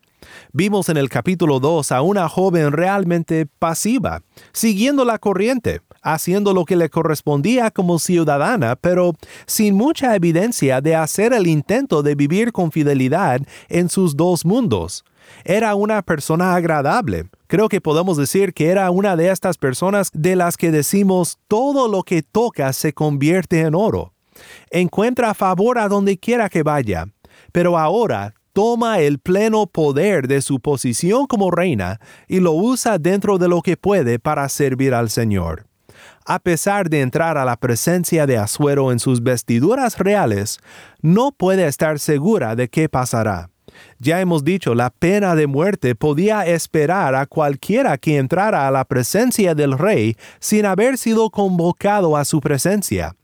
Vimos 0.53 0.89
en 0.89 0.97
el 0.97 1.09
capítulo 1.09 1.61
2 1.61 1.93
a 1.93 2.03
una 2.03 2.29
joven 2.29 2.73
realmente 2.73 3.47
pasiva, 3.47 4.23
siguiendo 4.53 5.05
la 5.05 5.19
corriente, 5.19 5.81
haciendo 6.07 6.55
lo 6.55 6.65
que 6.65 6.77
le 6.77 6.89
correspondía 6.89 7.71
como 7.73 7.99
ciudadana, 7.99 8.77
pero 8.77 9.15
sin 9.47 9.75
mucha 9.75 10.15
evidencia 10.15 10.81
de 10.81 10.95
hacer 10.95 11.33
el 11.33 11.49
intento 11.49 12.03
de 12.03 12.15
vivir 12.15 12.53
con 12.53 12.71
fidelidad 12.71 13.41
en 13.69 13.89
sus 13.89 14.17
dos 14.17 14.45
mundos. 14.45 15.05
Era 15.45 15.75
una 15.75 16.03
persona 16.03 16.55
agradable. 16.55 17.29
Creo 17.49 17.69
que 17.69 17.81
podemos 17.81 18.17
decir 18.17 18.55
que 18.55 18.69
era 18.69 18.89
una 18.93 19.17
de 19.17 19.31
estas 19.31 19.59
personas 19.59 20.11
de 20.13 20.37
las 20.37 20.57
que 20.57 20.71
decimos 20.71 21.39
todo 21.49 21.89
lo 21.89 22.05
que 22.05 22.23
toca 22.23 22.73
se 22.73 22.93
convierte 22.93 23.61
en 23.61 23.75
oro. 23.75 24.13
Encuentra 24.71 25.35
favor 25.35 25.79
a 25.79 25.89
donde 25.89 26.19
quiera 26.19 26.49
que 26.49 26.63
vaya, 26.63 27.07
pero 27.51 27.79
ahora 27.79 28.35
toma 28.53 29.01
el 29.01 29.19
pleno 29.19 29.67
poder 29.67 30.29
de 30.29 30.41
su 30.41 30.61
posición 30.61 31.27
como 31.27 31.51
reina 31.51 32.01
y 32.29 32.39
lo 32.39 32.53
usa 32.53 32.99
dentro 32.99 33.39
de 33.39 33.49
lo 33.49 33.61
que 33.61 33.77
puede 33.77 34.21
para 34.21 34.49
servir 34.49 34.95
al 34.95 35.11
Señor. 35.11 35.67
A 36.25 36.39
pesar 36.39 36.89
de 36.89 37.01
entrar 37.01 37.39
a 37.39 37.45
la 37.45 37.57
presencia 37.57 38.27
de 38.27 38.39
Asuero 38.39 38.93
en 38.93 38.99
sus 38.99 39.23
vestiduras 39.23 39.99
reales, 39.99 40.59
no 41.03 41.33
puede 41.33 41.67
estar 41.67 41.99
segura 41.99 42.57
de 42.57 42.69
qué 42.69 42.89
pasará. 42.89 43.51
Ya 43.99 44.21
hemos 44.21 44.45
dicho, 44.45 44.75
la 44.75 44.91
pena 44.91 45.35
de 45.35 45.47
muerte 45.47 45.95
podía 45.95 46.47
esperar 46.47 47.15
a 47.15 47.27
cualquiera 47.27 47.99
que 47.99 48.19
entrara 48.19 48.67
a 48.67 48.71
la 48.71 48.85
presencia 48.85 49.55
del 49.55 49.79
rey 49.79 50.17
sin 50.39 50.67
haber 50.67 50.99
sido 50.99 51.31
convocado 51.31 52.17
a 52.17 52.25
su 52.25 52.41
presencia. 52.41 53.15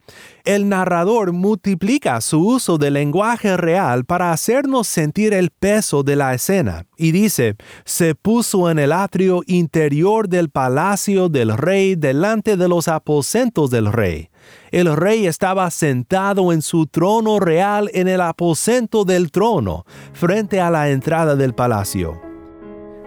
El 0.45 0.69
narrador 0.69 1.33
multiplica 1.33 2.21
su 2.21 2.45
uso 2.45 2.77
del 2.77 2.95
lenguaje 2.95 3.57
real 3.57 4.05
para 4.05 4.33
hacernos 4.33 4.89
sentir 4.89 5.33
el 5.33 5.51
peso 5.51 6.03
de 6.03 6.17
la 6.17 6.35
escena 6.35 6.87
y 6.97 7.13
dice, 7.13 7.57
se 7.85 8.15
puso 8.17 8.69
en 8.69 8.81
el 8.81 8.93
atrio 8.93 9.43
interior 9.47 10.29
del 10.29 10.51
palacio 10.51 11.29
del 11.29 11.57
rey 11.57 11.95
delante 11.95 12.57
de 12.57 12.69
los 12.69 12.89
aposentos 12.89 13.71
del 13.71 13.93
rey. 13.93 14.32
El 14.71 14.95
rey 14.97 15.27
estaba 15.27 15.71
sentado 15.71 16.53
en 16.53 16.63
su 16.63 16.87
trono 16.87 17.41
real 17.41 17.91
en 17.93 18.09
el 18.09 18.21
aposento 18.21 19.05
del 19.05 19.31
trono, 19.31 19.85
frente 20.13 20.61
a 20.61 20.71
la 20.71 20.91
entrada 20.91 21.37
del 21.37 21.55
palacio. 21.55 22.21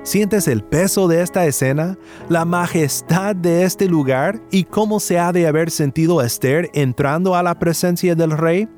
¿Sientes 0.03 0.47
el 0.47 0.63
peso 0.63 1.07
de 1.07 1.23
esta 1.23 1.47
escena, 1.47 1.97
la 2.29 2.45
majestad 2.45 3.35
de 3.35 3.63
este 3.63 3.87
lugar 3.87 4.39
y 4.51 4.63
cómo 4.63 4.99
se 4.99 5.17
ha 5.17 5.31
de 5.31 5.47
haber 5.47 5.71
sentido 5.71 6.21
Esther 6.21 6.69
entrando 6.75 7.35
a 7.35 7.41
la 7.41 7.57
presencia 7.57 8.13
del 8.13 8.29
rey? 8.29 8.69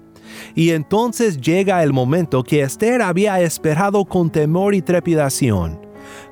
Y 0.56 0.70
entonces 0.70 1.42
llega 1.42 1.84
el 1.84 1.92
momento 1.92 2.44
que 2.44 2.62
Esther 2.62 3.02
había 3.02 3.42
esperado 3.42 4.06
con 4.06 4.30
temor 4.30 4.74
y 4.74 4.82
trepidación. 4.82 5.82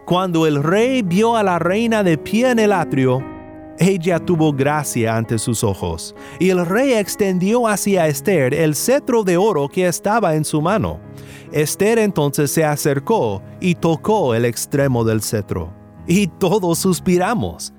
Cuando 0.06 0.48
el 0.48 0.64
rey 0.64 1.02
vio 1.02 1.36
a 1.36 1.44
la 1.44 1.60
reina 1.60 2.02
de 2.02 2.18
pie 2.18 2.52
en 2.52 2.60
el 2.60 2.72
atrio, 2.72 3.35
ella 3.80 4.20
tuvo 4.20 4.54
gracia 4.54 5.18
ante 5.18 5.38
sus 5.38 5.64
ojos, 5.64 6.16
y 6.40 6.50
el 6.50 6.66
rey 6.66 6.94
extendió 6.94 7.68
hacia 7.68 8.08
Esther 8.08 8.54
el 8.54 8.76
cetro 8.76 9.24
de 9.24 9.38
oro 9.38 9.68
que 9.68 9.88
estaba 9.88 10.36
en 10.36 10.46
su 10.46 10.62
mano. 10.62 11.00
Esther 11.52 12.00
entonces 12.00 12.52
se 12.52 12.64
acercó 12.64 13.42
y 13.60 13.76
tocó 13.76 14.34
el 14.34 14.46
extremo 14.46 15.04
del 15.04 15.22
cetro. 15.22 15.74
Y 16.08 16.28
todos 16.28 16.80
suspiramos. 16.80 17.74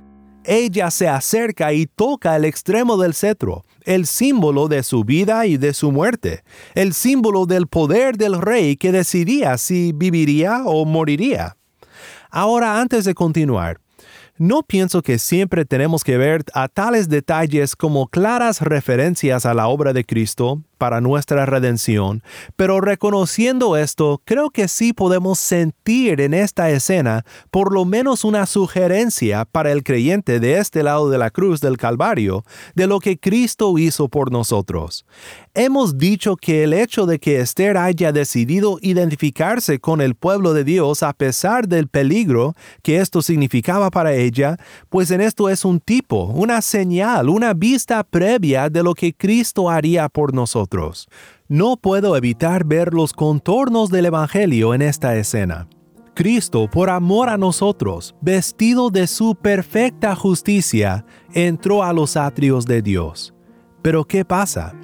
Ella 0.45 0.91
se 0.91 1.09
acerca 1.09 1.73
y 1.73 1.87
toca 1.87 2.37
el 2.37 2.45
extremo 2.45 2.97
del 2.97 3.15
cetro, 3.15 3.65
el 3.83 4.07
símbolo 4.07 4.69
de 4.69 4.83
su 4.83 5.03
vida 5.03 5.47
y 5.47 5.57
de 5.57 5.75
su 5.75 5.91
muerte, 5.91 6.45
el 6.75 6.95
símbolo 6.95 7.47
del 7.47 7.67
poder 7.67 8.17
del 8.17 8.41
rey 8.41 8.77
que 8.77 8.93
decidía 8.93 9.59
si 9.59 9.93
viviría 9.93 10.63
o 10.65 10.85
moriría. 10.85 11.57
Ahora, 12.31 12.81
antes 12.81 13.05
de 13.05 13.15
continuar, 13.15 13.81
no 14.39 14.63
pienso 14.63 15.03
que 15.03 15.19
siempre 15.19 15.65
tenemos 15.65 16.05
que 16.05 16.19
ver 16.19 16.45
a 16.53 16.69
tales 16.69 17.09
detalles 17.09 17.77
como 17.77 18.09
claras 18.09 18.61
referencias 18.61 19.47
a 19.47 19.55
la 19.55 19.69
obra 19.69 19.93
de 19.93 20.05
Cristo, 20.05 20.63
para 20.77 21.01
nuestra 21.01 21.47
redención, 21.47 22.23
pero 22.57 22.81
reconociendo 22.81 23.77
esto, 23.77 24.21
creo 24.25 24.51
que 24.51 24.69
sí 24.69 24.93
podemos 24.93 25.39
sentir 25.39 26.21
en 26.21 26.35
esta 26.35 26.71
escena 26.71 27.25
por 27.51 27.73
lo 27.73 27.85
menos 27.85 28.25
una 28.25 28.47
sugerencia 28.47 29.45
para 29.45 29.73
el 29.73 29.83
creyente 29.83 30.41
de 30.41 30.59
este 30.59 30.83
lado 30.83 31.11
de 31.11 31.19
la 31.19 31.31
cruz 31.31 31.61
del 31.61 31.77
Calvario 31.77 32.45
de 32.75 32.87
lo 32.87 33.01
que 33.01 33.19
Cristo 33.19 33.77
hizo 33.79 34.09
por 34.09 34.31
nosotros. 34.31 35.07
Hemos 35.55 35.97
dicho 35.97 36.37
que 36.37 36.65
el 36.65 36.73
hecho 36.73 37.07
de 37.07 37.19
que 37.19 37.41
Esther 37.41 37.79
haya 37.79 38.13
decidido 38.13 38.79
identificarse 38.83 39.79
con 39.79 40.01
el 40.01 40.15
pueblo 40.15 40.53
de 40.53 40.65
Dios 40.65 41.03
a 41.03 41.13
pesar 41.13 41.67
del 41.69 41.89
peligro 41.89 42.55
que 42.83 42.99
esto 42.99 43.23
significaba 43.23 43.91
para 43.91 44.15
ella, 44.15 44.57
pues 44.91 45.11
en 45.11 45.21
esto 45.21 45.49
es 45.49 45.65
un 45.65 45.81
tipo, 45.81 46.25
una 46.25 46.61
señal, 46.61 47.29
una 47.29 47.55
vista 47.55 48.05
previa 48.05 48.69
de 48.69 48.83
lo 48.83 48.95
que 48.95 49.15
Cristo 49.15 49.71
haría 49.71 50.09
por 50.09 50.35
nosotros. 50.35 50.66
No 51.49 51.77
puedo 51.77 52.17
evitar 52.17 52.65
ver 52.65 52.93
los 52.93 53.13
contornos 53.13 53.91
del 53.91 54.07
Evangelio 54.07 54.75
en 54.75 54.83
esta 54.83 55.17
escena. 55.17 55.69
Cristo, 56.15 56.69
por 56.71 56.89
amor 56.89 57.29
a 57.29 57.37
nosotros, 57.37 58.15
vestido 58.23 58.91
de 58.91 59.07
su 59.07 59.35
perfecta 59.35 60.17
justicia, 60.17 61.05
entró 61.35 61.83
a 61.83 61.93
los 61.93 62.17
atrios 62.17 62.65
de 62.65 62.81
Dios. 62.81 63.35
Pero 63.83 64.05
¿qué 64.07 64.25
pasa? 64.25 64.75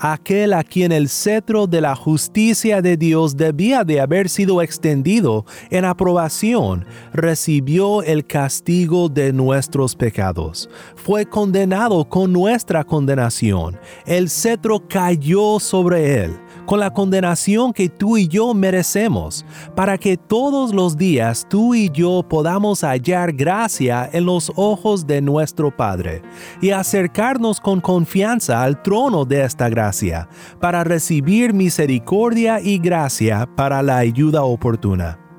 Aquel 0.00 0.54
a 0.54 0.64
quien 0.64 0.92
el 0.92 1.08
cetro 1.08 1.66
de 1.66 1.80
la 1.80 1.94
justicia 1.94 2.82
de 2.82 2.96
Dios 2.96 3.36
debía 3.36 3.84
de 3.84 4.00
haber 4.00 4.28
sido 4.28 4.62
extendido 4.62 5.44
en 5.70 5.84
aprobación, 5.84 6.86
recibió 7.12 8.02
el 8.02 8.26
castigo 8.26 9.08
de 9.08 9.32
nuestros 9.32 9.94
pecados. 9.94 10.68
Fue 10.96 11.26
condenado 11.26 12.08
con 12.08 12.32
nuestra 12.32 12.82
condenación. 12.84 13.78
El 14.06 14.30
cetro 14.30 14.88
cayó 14.88 15.60
sobre 15.60 16.24
él 16.24 16.40
con 16.70 16.78
la 16.78 16.92
condenación 16.92 17.72
que 17.72 17.88
tú 17.88 18.16
y 18.16 18.28
yo 18.28 18.54
merecemos, 18.54 19.44
para 19.74 19.98
que 19.98 20.16
todos 20.16 20.72
los 20.72 20.96
días 20.96 21.44
tú 21.50 21.74
y 21.74 21.90
yo 21.90 22.22
podamos 22.22 22.84
hallar 22.84 23.32
gracia 23.32 24.08
en 24.12 24.24
los 24.24 24.52
ojos 24.54 25.04
de 25.04 25.20
nuestro 25.20 25.76
Padre 25.76 26.22
y 26.62 26.70
acercarnos 26.70 27.60
con 27.60 27.80
confianza 27.80 28.62
al 28.62 28.80
trono 28.82 29.24
de 29.24 29.42
esta 29.42 29.68
gracia, 29.68 30.28
para 30.60 30.84
recibir 30.84 31.52
misericordia 31.52 32.60
y 32.60 32.78
gracia 32.78 33.48
para 33.56 33.82
la 33.82 33.96
ayuda 33.96 34.44
oportuna. 34.44 35.29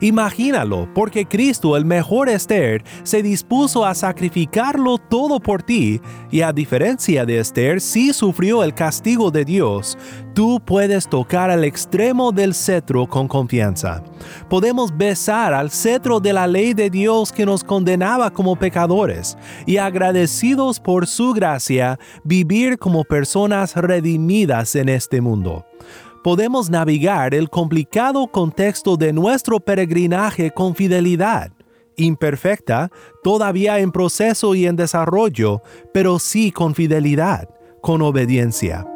Imagínalo, 0.00 0.88
porque 0.94 1.26
Cristo, 1.26 1.76
el 1.76 1.84
mejor 1.84 2.28
Esther, 2.28 2.82
se 3.02 3.22
dispuso 3.22 3.84
a 3.84 3.94
sacrificarlo 3.94 4.98
todo 4.98 5.40
por 5.40 5.62
ti, 5.62 6.00
y 6.30 6.42
a 6.42 6.52
diferencia 6.52 7.24
de 7.24 7.38
Esther, 7.38 7.80
sí 7.80 8.12
sufrió 8.12 8.62
el 8.62 8.74
castigo 8.74 9.30
de 9.30 9.44
Dios. 9.44 9.98
Tú 10.34 10.60
puedes 10.64 11.08
tocar 11.08 11.50
al 11.50 11.64
extremo 11.64 12.30
del 12.30 12.54
cetro 12.54 13.06
con 13.06 13.26
confianza. 13.26 14.02
Podemos 14.48 14.96
besar 14.96 15.52
al 15.52 15.70
cetro 15.70 16.20
de 16.20 16.32
la 16.32 16.46
ley 16.46 16.74
de 16.74 16.90
Dios 16.90 17.32
que 17.32 17.46
nos 17.46 17.64
condenaba 17.64 18.30
como 18.30 18.56
pecadores, 18.56 19.36
y 19.66 19.78
agradecidos 19.78 20.80
por 20.80 21.06
su 21.06 21.32
gracia, 21.32 21.98
vivir 22.24 22.78
como 22.78 23.04
personas 23.04 23.74
redimidas 23.74 24.74
en 24.76 24.88
este 24.88 25.20
mundo 25.20 25.64
podemos 26.22 26.70
navegar 26.70 27.34
el 27.34 27.48
complicado 27.50 28.26
contexto 28.26 28.96
de 28.96 29.12
nuestro 29.12 29.60
peregrinaje 29.60 30.50
con 30.50 30.74
fidelidad, 30.74 31.52
imperfecta, 31.96 32.90
todavía 33.22 33.78
en 33.78 33.92
proceso 33.92 34.54
y 34.54 34.66
en 34.66 34.76
desarrollo, 34.76 35.62
pero 35.92 36.18
sí 36.18 36.52
con 36.52 36.74
fidelidad, 36.74 37.48
con 37.80 38.02
obediencia. 38.02 38.86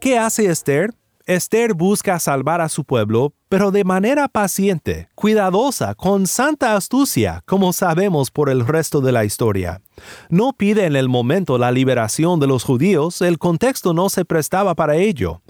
¿Qué 0.00 0.18
hace 0.18 0.46
Esther? 0.46 0.90
Esther 1.30 1.74
busca 1.74 2.18
salvar 2.18 2.60
a 2.60 2.68
su 2.68 2.82
pueblo, 2.82 3.34
pero 3.48 3.70
de 3.70 3.84
manera 3.84 4.26
paciente, 4.26 5.08
cuidadosa, 5.14 5.94
con 5.94 6.26
santa 6.26 6.74
astucia, 6.74 7.44
como 7.46 7.72
sabemos 7.72 8.32
por 8.32 8.50
el 8.50 8.66
resto 8.66 9.00
de 9.00 9.12
la 9.12 9.24
historia. 9.24 9.80
No 10.28 10.52
pide 10.52 10.86
en 10.86 10.96
el 10.96 11.08
momento 11.08 11.56
la 11.56 11.70
liberación 11.70 12.40
de 12.40 12.48
los 12.48 12.64
judíos, 12.64 13.22
el 13.22 13.38
contexto 13.38 13.94
no 13.94 14.08
se 14.08 14.24
prestaba 14.24 14.74
para 14.74 14.96
ello. 14.96 15.40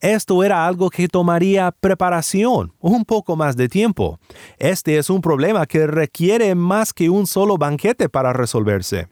Esto 0.00 0.42
era 0.42 0.66
algo 0.66 0.90
que 0.90 1.06
tomaría 1.06 1.70
preparación, 1.70 2.72
un 2.80 3.04
poco 3.04 3.36
más 3.36 3.56
de 3.56 3.68
tiempo. 3.68 4.18
Este 4.58 4.98
es 4.98 5.08
un 5.08 5.20
problema 5.20 5.66
que 5.66 5.86
requiere 5.86 6.56
más 6.56 6.92
que 6.92 7.10
un 7.10 7.28
solo 7.28 7.56
banquete 7.56 8.08
para 8.08 8.32
resolverse 8.32 9.06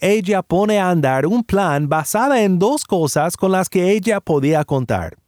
ella 0.00 0.40
pone 0.42 0.78
a 0.78 0.88
andar 0.88 1.26
un 1.26 1.44
plan 1.44 1.90
basada 1.90 2.42
en 2.42 2.58
dos 2.58 2.84
cosas 2.84 3.36
con 3.36 3.52
las 3.52 3.68
que 3.68 3.90
ella 3.90 4.20
podía 4.20 4.64
contar 4.64 5.18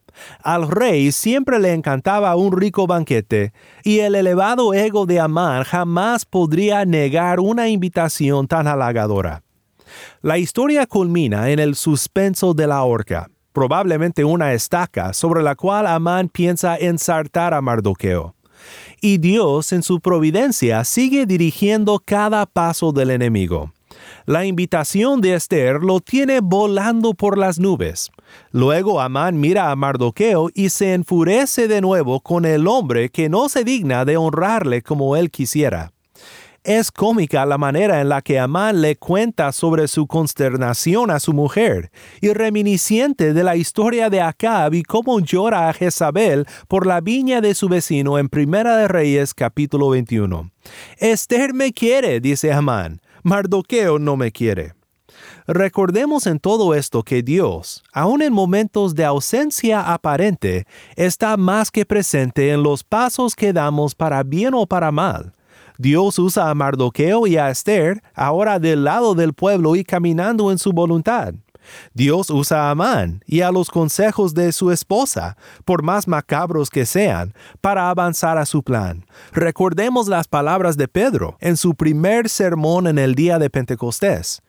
Al 0.42 0.68
rey 0.68 1.12
siempre 1.12 1.58
le 1.58 1.72
encantaba 1.72 2.34
un 2.36 2.52
rico 2.52 2.86
banquete, 2.86 3.52
y 3.84 4.00
el 4.00 4.14
elevado 4.14 4.74
ego 4.74 5.06
de 5.06 5.20
Amán 5.20 5.64
jamás 5.64 6.24
podría 6.24 6.84
negar 6.84 7.40
una 7.40 7.68
invitación 7.68 8.46
tan 8.46 8.66
halagadora. 8.66 9.42
La 10.22 10.38
historia 10.38 10.86
culmina 10.86 11.50
en 11.50 11.58
el 11.58 11.74
suspenso 11.74 12.54
de 12.54 12.66
la 12.66 12.82
horca, 12.82 13.28
probablemente 13.52 14.24
una 14.24 14.52
estaca 14.52 15.12
sobre 15.12 15.42
la 15.42 15.54
cual 15.54 15.86
Amán 15.86 16.28
piensa 16.28 16.76
ensartar 16.76 17.54
a 17.54 17.60
Mardoqueo. 17.60 18.34
Y 19.00 19.18
Dios 19.18 19.72
en 19.72 19.82
su 19.82 20.00
providencia 20.00 20.84
sigue 20.84 21.26
dirigiendo 21.26 22.00
cada 22.04 22.46
paso 22.46 22.92
del 22.92 23.10
enemigo. 23.10 23.72
La 24.26 24.44
invitación 24.44 25.20
de 25.20 25.34
Esther 25.34 25.82
lo 25.82 26.00
tiene 26.00 26.40
volando 26.40 27.14
por 27.14 27.38
las 27.38 27.58
nubes. 27.58 28.10
Luego 28.52 29.00
Amán 29.00 29.40
mira 29.40 29.70
a 29.70 29.76
Mardoqueo 29.76 30.50
y 30.54 30.70
se 30.70 30.94
enfurece 30.94 31.68
de 31.68 31.80
nuevo 31.80 32.20
con 32.20 32.44
el 32.44 32.66
hombre 32.66 33.10
que 33.10 33.28
no 33.28 33.48
se 33.48 33.64
digna 33.64 34.04
de 34.04 34.16
honrarle 34.16 34.82
como 34.82 35.16
él 35.16 35.30
quisiera. 35.30 35.92
Es 36.62 36.90
cómica 36.90 37.46
la 37.46 37.56
manera 37.56 38.02
en 38.02 38.10
la 38.10 38.20
que 38.20 38.38
Amán 38.38 38.82
le 38.82 38.96
cuenta 38.96 39.50
sobre 39.50 39.88
su 39.88 40.06
consternación 40.06 41.10
a 41.10 41.18
su 41.18 41.32
mujer, 41.32 41.90
y 42.20 42.34
reminisciente 42.34 43.32
de 43.32 43.42
la 43.42 43.56
historia 43.56 44.10
de 44.10 44.20
Acab 44.20 44.74
y 44.74 44.82
cómo 44.82 45.20
llora 45.20 45.70
a 45.70 45.72
Jezabel 45.72 46.46
por 46.68 46.86
la 46.86 47.00
viña 47.00 47.40
de 47.40 47.54
su 47.54 47.70
vecino 47.70 48.18
en 48.18 48.28
Primera 48.28 48.76
de 48.76 48.88
Reyes 48.88 49.32
capítulo 49.32 49.88
21. 49.88 50.50
Esther 50.98 51.54
me 51.54 51.72
quiere, 51.72 52.20
dice 52.20 52.52
Amán, 52.52 53.00
Mardoqueo 53.22 53.98
no 53.98 54.16
me 54.16 54.32
quiere. 54.32 54.74
Recordemos 55.46 56.26
en 56.26 56.38
todo 56.38 56.74
esto 56.74 57.02
que 57.02 57.22
Dios, 57.22 57.82
aun 57.92 58.22
en 58.22 58.32
momentos 58.32 58.94
de 58.94 59.04
ausencia 59.04 59.92
aparente, 59.92 60.66
está 60.96 61.36
más 61.36 61.70
que 61.70 61.84
presente 61.84 62.50
en 62.50 62.62
los 62.62 62.84
pasos 62.84 63.34
que 63.34 63.52
damos 63.52 63.94
para 63.94 64.22
bien 64.22 64.54
o 64.54 64.66
para 64.66 64.92
mal. 64.92 65.34
Dios 65.78 66.18
usa 66.18 66.50
a 66.50 66.54
Mardoqueo 66.54 67.26
y 67.26 67.36
a 67.36 67.50
Esther 67.50 68.02
ahora 68.14 68.58
del 68.58 68.84
lado 68.84 69.14
del 69.14 69.32
pueblo 69.32 69.76
y 69.76 69.84
caminando 69.84 70.52
en 70.52 70.58
su 70.58 70.72
voluntad. 70.72 71.34
Dios 71.94 72.30
usa 72.30 72.68
a 72.68 72.70
Amán 72.70 73.22
y 73.26 73.40
a 73.40 73.50
los 73.50 73.70
consejos 73.70 74.34
de 74.34 74.52
su 74.52 74.70
esposa, 74.70 75.36
por 75.64 75.82
más 75.82 76.08
macabros 76.08 76.70
que 76.70 76.86
sean, 76.86 77.34
para 77.60 77.90
avanzar 77.90 78.38
a 78.38 78.46
su 78.46 78.62
plan. 78.62 79.06
Recordemos 79.32 80.08
las 80.08 80.28
palabras 80.28 80.76
de 80.76 80.88
Pedro 80.88 81.36
en 81.40 81.56
su 81.56 81.74
primer 81.74 82.28
sermón 82.28 82.86
en 82.86 82.98
el 82.98 83.14
día 83.14 83.38
de 83.38 83.50
Pentecostés. 83.50 84.42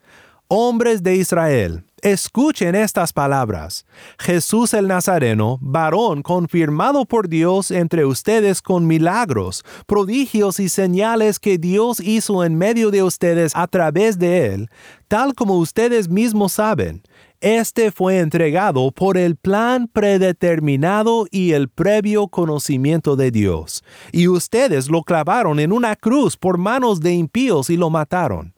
Hombres 0.48 1.02
de 1.02 1.16
Israel, 1.16 1.84
escuchen 2.02 2.74
estas 2.74 3.12
palabras. 3.12 3.86
Jesús 4.18 4.74
el 4.74 4.88
Nazareno, 4.88 5.58
varón 5.62 6.22
confirmado 6.22 7.06
por 7.06 7.28
Dios 7.28 7.70
entre 7.70 8.04
ustedes 8.04 8.60
con 8.60 8.86
milagros, 8.86 9.64
prodigios 9.86 10.60
y 10.60 10.68
señales 10.68 11.38
que 11.38 11.58
Dios 11.58 12.00
hizo 12.00 12.44
en 12.44 12.56
medio 12.56 12.90
de 12.90 13.04
ustedes 13.04 13.52
a 13.54 13.68
través 13.68 14.18
de 14.18 14.52
él, 14.52 14.68
tal 15.08 15.34
como 15.34 15.56
ustedes 15.58 16.08
mismos 16.08 16.52
saben. 16.52 17.02
Este 17.40 17.90
fue 17.90 18.18
entregado 18.18 18.92
por 18.92 19.16
el 19.16 19.34
plan 19.34 19.88
predeterminado 19.88 21.26
y 21.30 21.52
el 21.52 21.68
previo 21.68 22.28
conocimiento 22.28 23.16
de 23.16 23.32
Dios, 23.32 23.82
y 24.12 24.28
ustedes 24.28 24.88
lo 24.88 25.02
clavaron 25.02 25.58
en 25.58 25.72
una 25.72 25.96
cruz 25.96 26.36
por 26.36 26.58
manos 26.58 27.00
de 27.00 27.14
impíos 27.14 27.68
y 27.68 27.76
lo 27.76 27.90
mataron. 27.90 28.51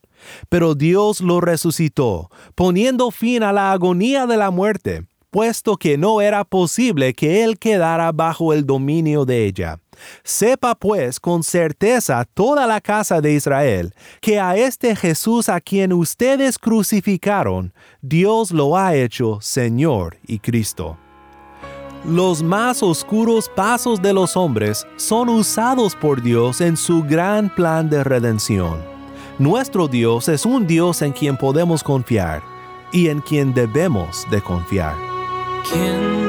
Pero 0.49 0.75
Dios 0.75 1.21
lo 1.21 1.41
resucitó, 1.41 2.31
poniendo 2.55 3.11
fin 3.11 3.43
a 3.43 3.53
la 3.53 3.73
agonía 3.73 4.27
de 4.27 4.37
la 4.37 4.51
muerte, 4.51 5.07
puesto 5.35 5.77
que 5.77 5.99
no 5.99 6.21
era 6.21 6.45
posible 6.45 7.13
que 7.13 7.43
él 7.43 7.59
quedara 7.59 8.13
bajo 8.13 8.53
el 8.53 8.65
dominio 8.65 9.25
de 9.25 9.47
ella. 9.47 9.81
Sepa 10.23 10.77
pues 10.77 11.19
con 11.19 11.43
certeza 11.43 12.25
toda 12.35 12.69
la 12.69 12.81
casa 12.81 13.21
de 13.21 13.33
Israel 13.33 13.95
que 14.21 14.39
a 14.39 14.57
este 14.57 14.95
Jesús 14.95 15.49
a 15.49 15.61
quien 15.61 15.93
ustedes 15.93 16.57
crucificaron, 16.57 17.73
Dios 18.01 18.53
lo 18.53 18.77
ha 18.77 18.95
hecho 18.95 19.39
Señor 19.41 20.19
y 20.25 20.39
Cristo. 20.39 20.99
Los 22.05 22.43
más 22.43 22.83
oscuros 22.83 23.49
pasos 23.49 24.01
de 24.01 24.13
los 24.13 24.37
hombres 24.37 24.87
son 24.97 25.31
usados 25.31 25.97
por 25.97 26.23
Dios 26.23 26.61
en 26.61 26.77
su 26.77 27.03
gran 27.03 27.53
plan 27.53 27.91
de 27.91 28.05
redención. 28.05 28.94
Nuestro 29.39 29.89
Dios 29.89 30.29
es 30.29 30.47
un 30.47 30.65
Dios 30.65 31.03
en 31.03 31.11
quien 31.11 31.37
podemos 31.37 31.83
confiar 31.83 32.41
y 32.93 33.09
en 33.09 33.21
quien 33.21 33.53
debemos 33.53 34.29
de 34.31 34.41
confiar. 34.41 34.95
¿Quién 35.69 36.24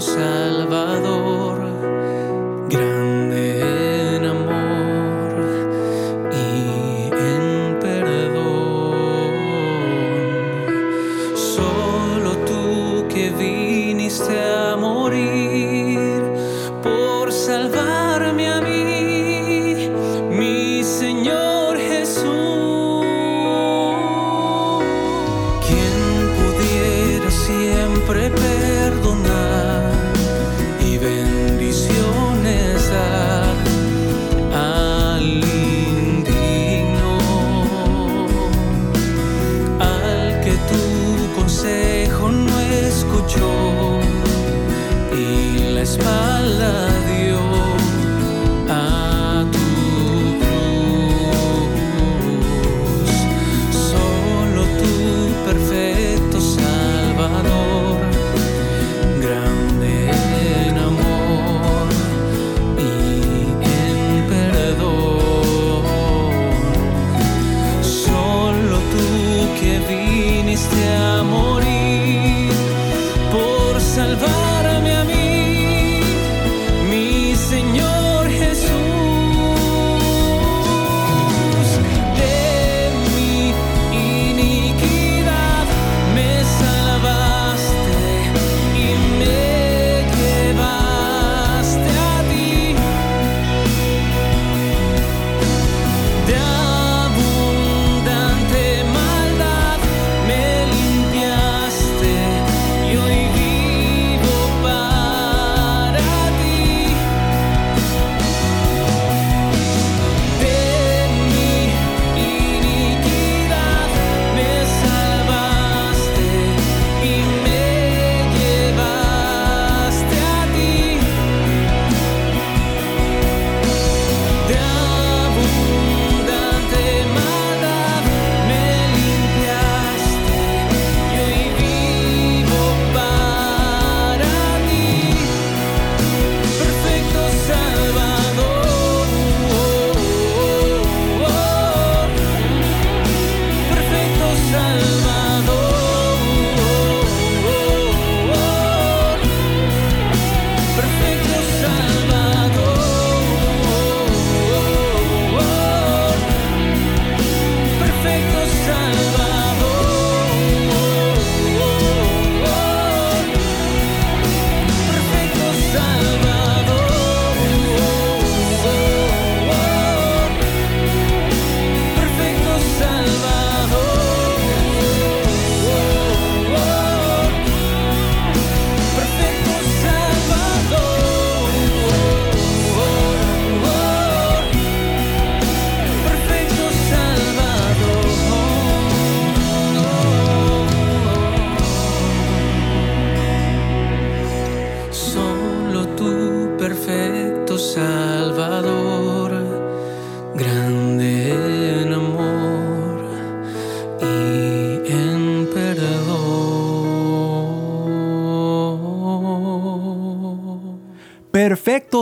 Salvador, 0.00 1.41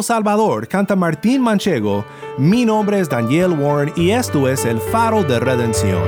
Salvador, 0.03 0.67
canta 0.69 0.97
Martín 0.97 1.43
Manchego. 1.43 2.05
Mi 2.39 2.65
nombre 2.65 3.01
es 3.01 3.09
Daniel 3.09 3.53
Warren 3.53 3.93
y 3.97 4.11
esto 4.11 4.49
es 4.49 4.65
El 4.65 4.79
Faro 4.81 5.23
de 5.25 5.41
Redención. 5.41 6.03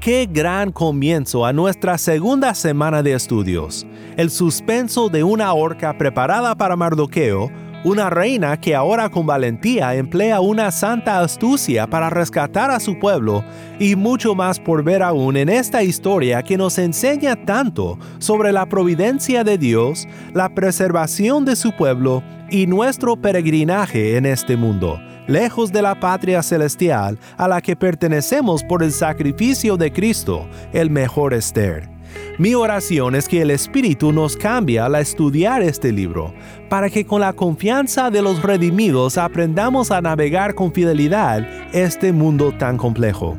Qué 0.00 0.26
gran 0.30 0.72
comienzo 0.72 1.44
a 1.44 1.52
nuestra 1.52 1.98
segunda 1.98 2.54
semana 2.54 3.02
de 3.02 3.12
estudios. 3.12 3.86
El 4.16 4.30
suspenso 4.30 5.10
de 5.10 5.22
una 5.24 5.52
horca 5.52 5.98
preparada 5.98 6.54
para 6.54 6.74
Mardoqueo 6.74 7.50
una 7.82 8.10
reina 8.10 8.60
que 8.60 8.74
ahora 8.74 9.08
con 9.08 9.26
valentía 9.26 9.94
emplea 9.94 10.40
una 10.40 10.70
santa 10.70 11.20
astucia 11.20 11.86
para 11.86 12.10
rescatar 12.10 12.70
a 12.70 12.78
su 12.78 12.98
pueblo 12.98 13.42
y 13.78 13.96
mucho 13.96 14.34
más 14.34 14.60
por 14.60 14.84
ver 14.84 15.02
aún 15.02 15.36
en 15.36 15.48
esta 15.48 15.82
historia 15.82 16.42
que 16.42 16.58
nos 16.58 16.78
enseña 16.78 17.36
tanto 17.46 17.98
sobre 18.18 18.52
la 18.52 18.66
providencia 18.66 19.44
de 19.44 19.56
Dios, 19.56 20.06
la 20.34 20.50
preservación 20.54 21.44
de 21.44 21.56
su 21.56 21.72
pueblo 21.72 22.22
y 22.50 22.66
nuestro 22.66 23.16
peregrinaje 23.16 24.16
en 24.16 24.26
este 24.26 24.56
mundo, 24.56 25.00
lejos 25.26 25.72
de 25.72 25.80
la 25.80 25.98
patria 25.98 26.42
celestial 26.42 27.18
a 27.38 27.48
la 27.48 27.62
que 27.62 27.76
pertenecemos 27.76 28.62
por 28.62 28.82
el 28.82 28.92
sacrificio 28.92 29.78
de 29.78 29.90
Cristo, 29.90 30.46
el 30.72 30.90
mejor 30.90 31.32
Esther. 31.32 31.99
Mi 32.40 32.54
oración 32.54 33.14
es 33.16 33.28
que 33.28 33.42
el 33.42 33.50
Espíritu 33.50 34.12
nos 34.12 34.34
cambie 34.34 34.80
al 34.80 34.94
estudiar 34.94 35.60
este 35.60 35.92
libro, 35.92 36.32
para 36.70 36.88
que 36.88 37.04
con 37.04 37.20
la 37.20 37.34
confianza 37.34 38.10
de 38.10 38.22
los 38.22 38.42
redimidos 38.42 39.18
aprendamos 39.18 39.90
a 39.90 40.00
navegar 40.00 40.54
con 40.54 40.72
fidelidad 40.72 41.46
este 41.74 42.14
mundo 42.14 42.50
tan 42.56 42.78
complejo. 42.78 43.36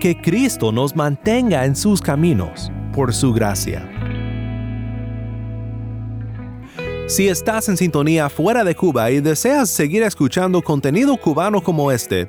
Que 0.00 0.20
Cristo 0.20 0.72
nos 0.72 0.96
mantenga 0.96 1.64
en 1.64 1.76
sus 1.76 2.02
caminos, 2.02 2.72
por 2.92 3.14
su 3.14 3.32
gracia. 3.32 3.88
Si 7.06 7.28
estás 7.28 7.68
en 7.68 7.76
sintonía 7.76 8.28
fuera 8.28 8.64
de 8.64 8.74
Cuba 8.74 9.12
y 9.12 9.20
deseas 9.20 9.70
seguir 9.70 10.02
escuchando 10.02 10.60
contenido 10.60 11.16
cubano 11.18 11.62
como 11.62 11.92
este, 11.92 12.28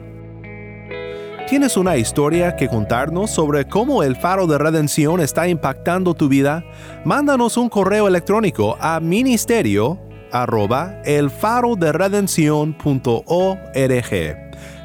¿Tienes 1.51 1.75
una 1.75 1.97
historia 1.97 2.55
que 2.55 2.69
contarnos 2.69 3.29
sobre 3.29 3.67
cómo 3.67 4.03
el 4.03 4.15
faro 4.15 4.47
de 4.47 4.57
redención 4.57 5.19
está 5.19 5.49
impactando 5.49 6.13
tu 6.13 6.29
vida? 6.29 6.63
Mándanos 7.03 7.57
un 7.57 7.67
correo 7.67 8.07
electrónico 8.07 8.77
a 8.79 9.01
ministerio 9.01 9.99
arroba 10.31 11.01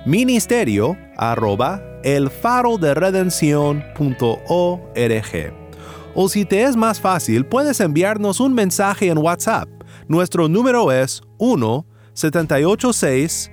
Ministerio 0.07 0.97
arroba 1.17 1.83
O 6.17 6.29
si 6.29 6.45
te 6.45 6.63
es 6.65 6.75
más 6.75 7.01
fácil, 7.01 7.47
puedes 7.47 7.79
enviarnos 7.79 8.41
un 8.41 8.55
mensaje 8.55 9.07
en 9.07 9.19
WhatsApp. 9.19 9.69
Nuestro 10.09 10.49
número 10.49 10.91
es 10.91 11.23
1 11.39 11.87
786 12.13 13.53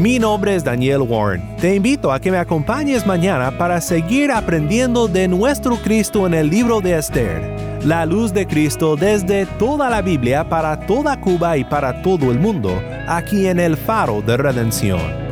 Mi 0.00 0.18
nombre 0.18 0.54
es 0.54 0.64
Daniel 0.64 1.02
Warren. 1.02 1.42
Te 1.56 1.74
invito 1.74 2.10
a 2.10 2.18
que 2.18 2.30
me 2.30 2.38
acompañes 2.38 3.06
mañana 3.06 3.50
para 3.58 3.82
seguir 3.82 4.32
aprendiendo 4.32 5.08
de 5.08 5.28
nuestro 5.28 5.76
Cristo 5.76 6.26
en 6.26 6.32
el 6.32 6.48
libro 6.48 6.80
de 6.80 6.96
Esther, 6.96 7.42
la 7.84 8.06
luz 8.06 8.32
de 8.32 8.46
Cristo 8.46 8.96
desde 8.96 9.44
toda 9.58 9.90
la 9.90 10.00
Biblia 10.00 10.48
para 10.48 10.80
toda 10.86 11.20
Cuba 11.20 11.58
y 11.58 11.64
para 11.64 12.00
todo 12.00 12.30
el 12.30 12.38
mundo, 12.38 12.80
aquí 13.08 13.46
en 13.46 13.60
el 13.60 13.76
faro 13.76 14.22
de 14.22 14.38
redención. 14.38 15.29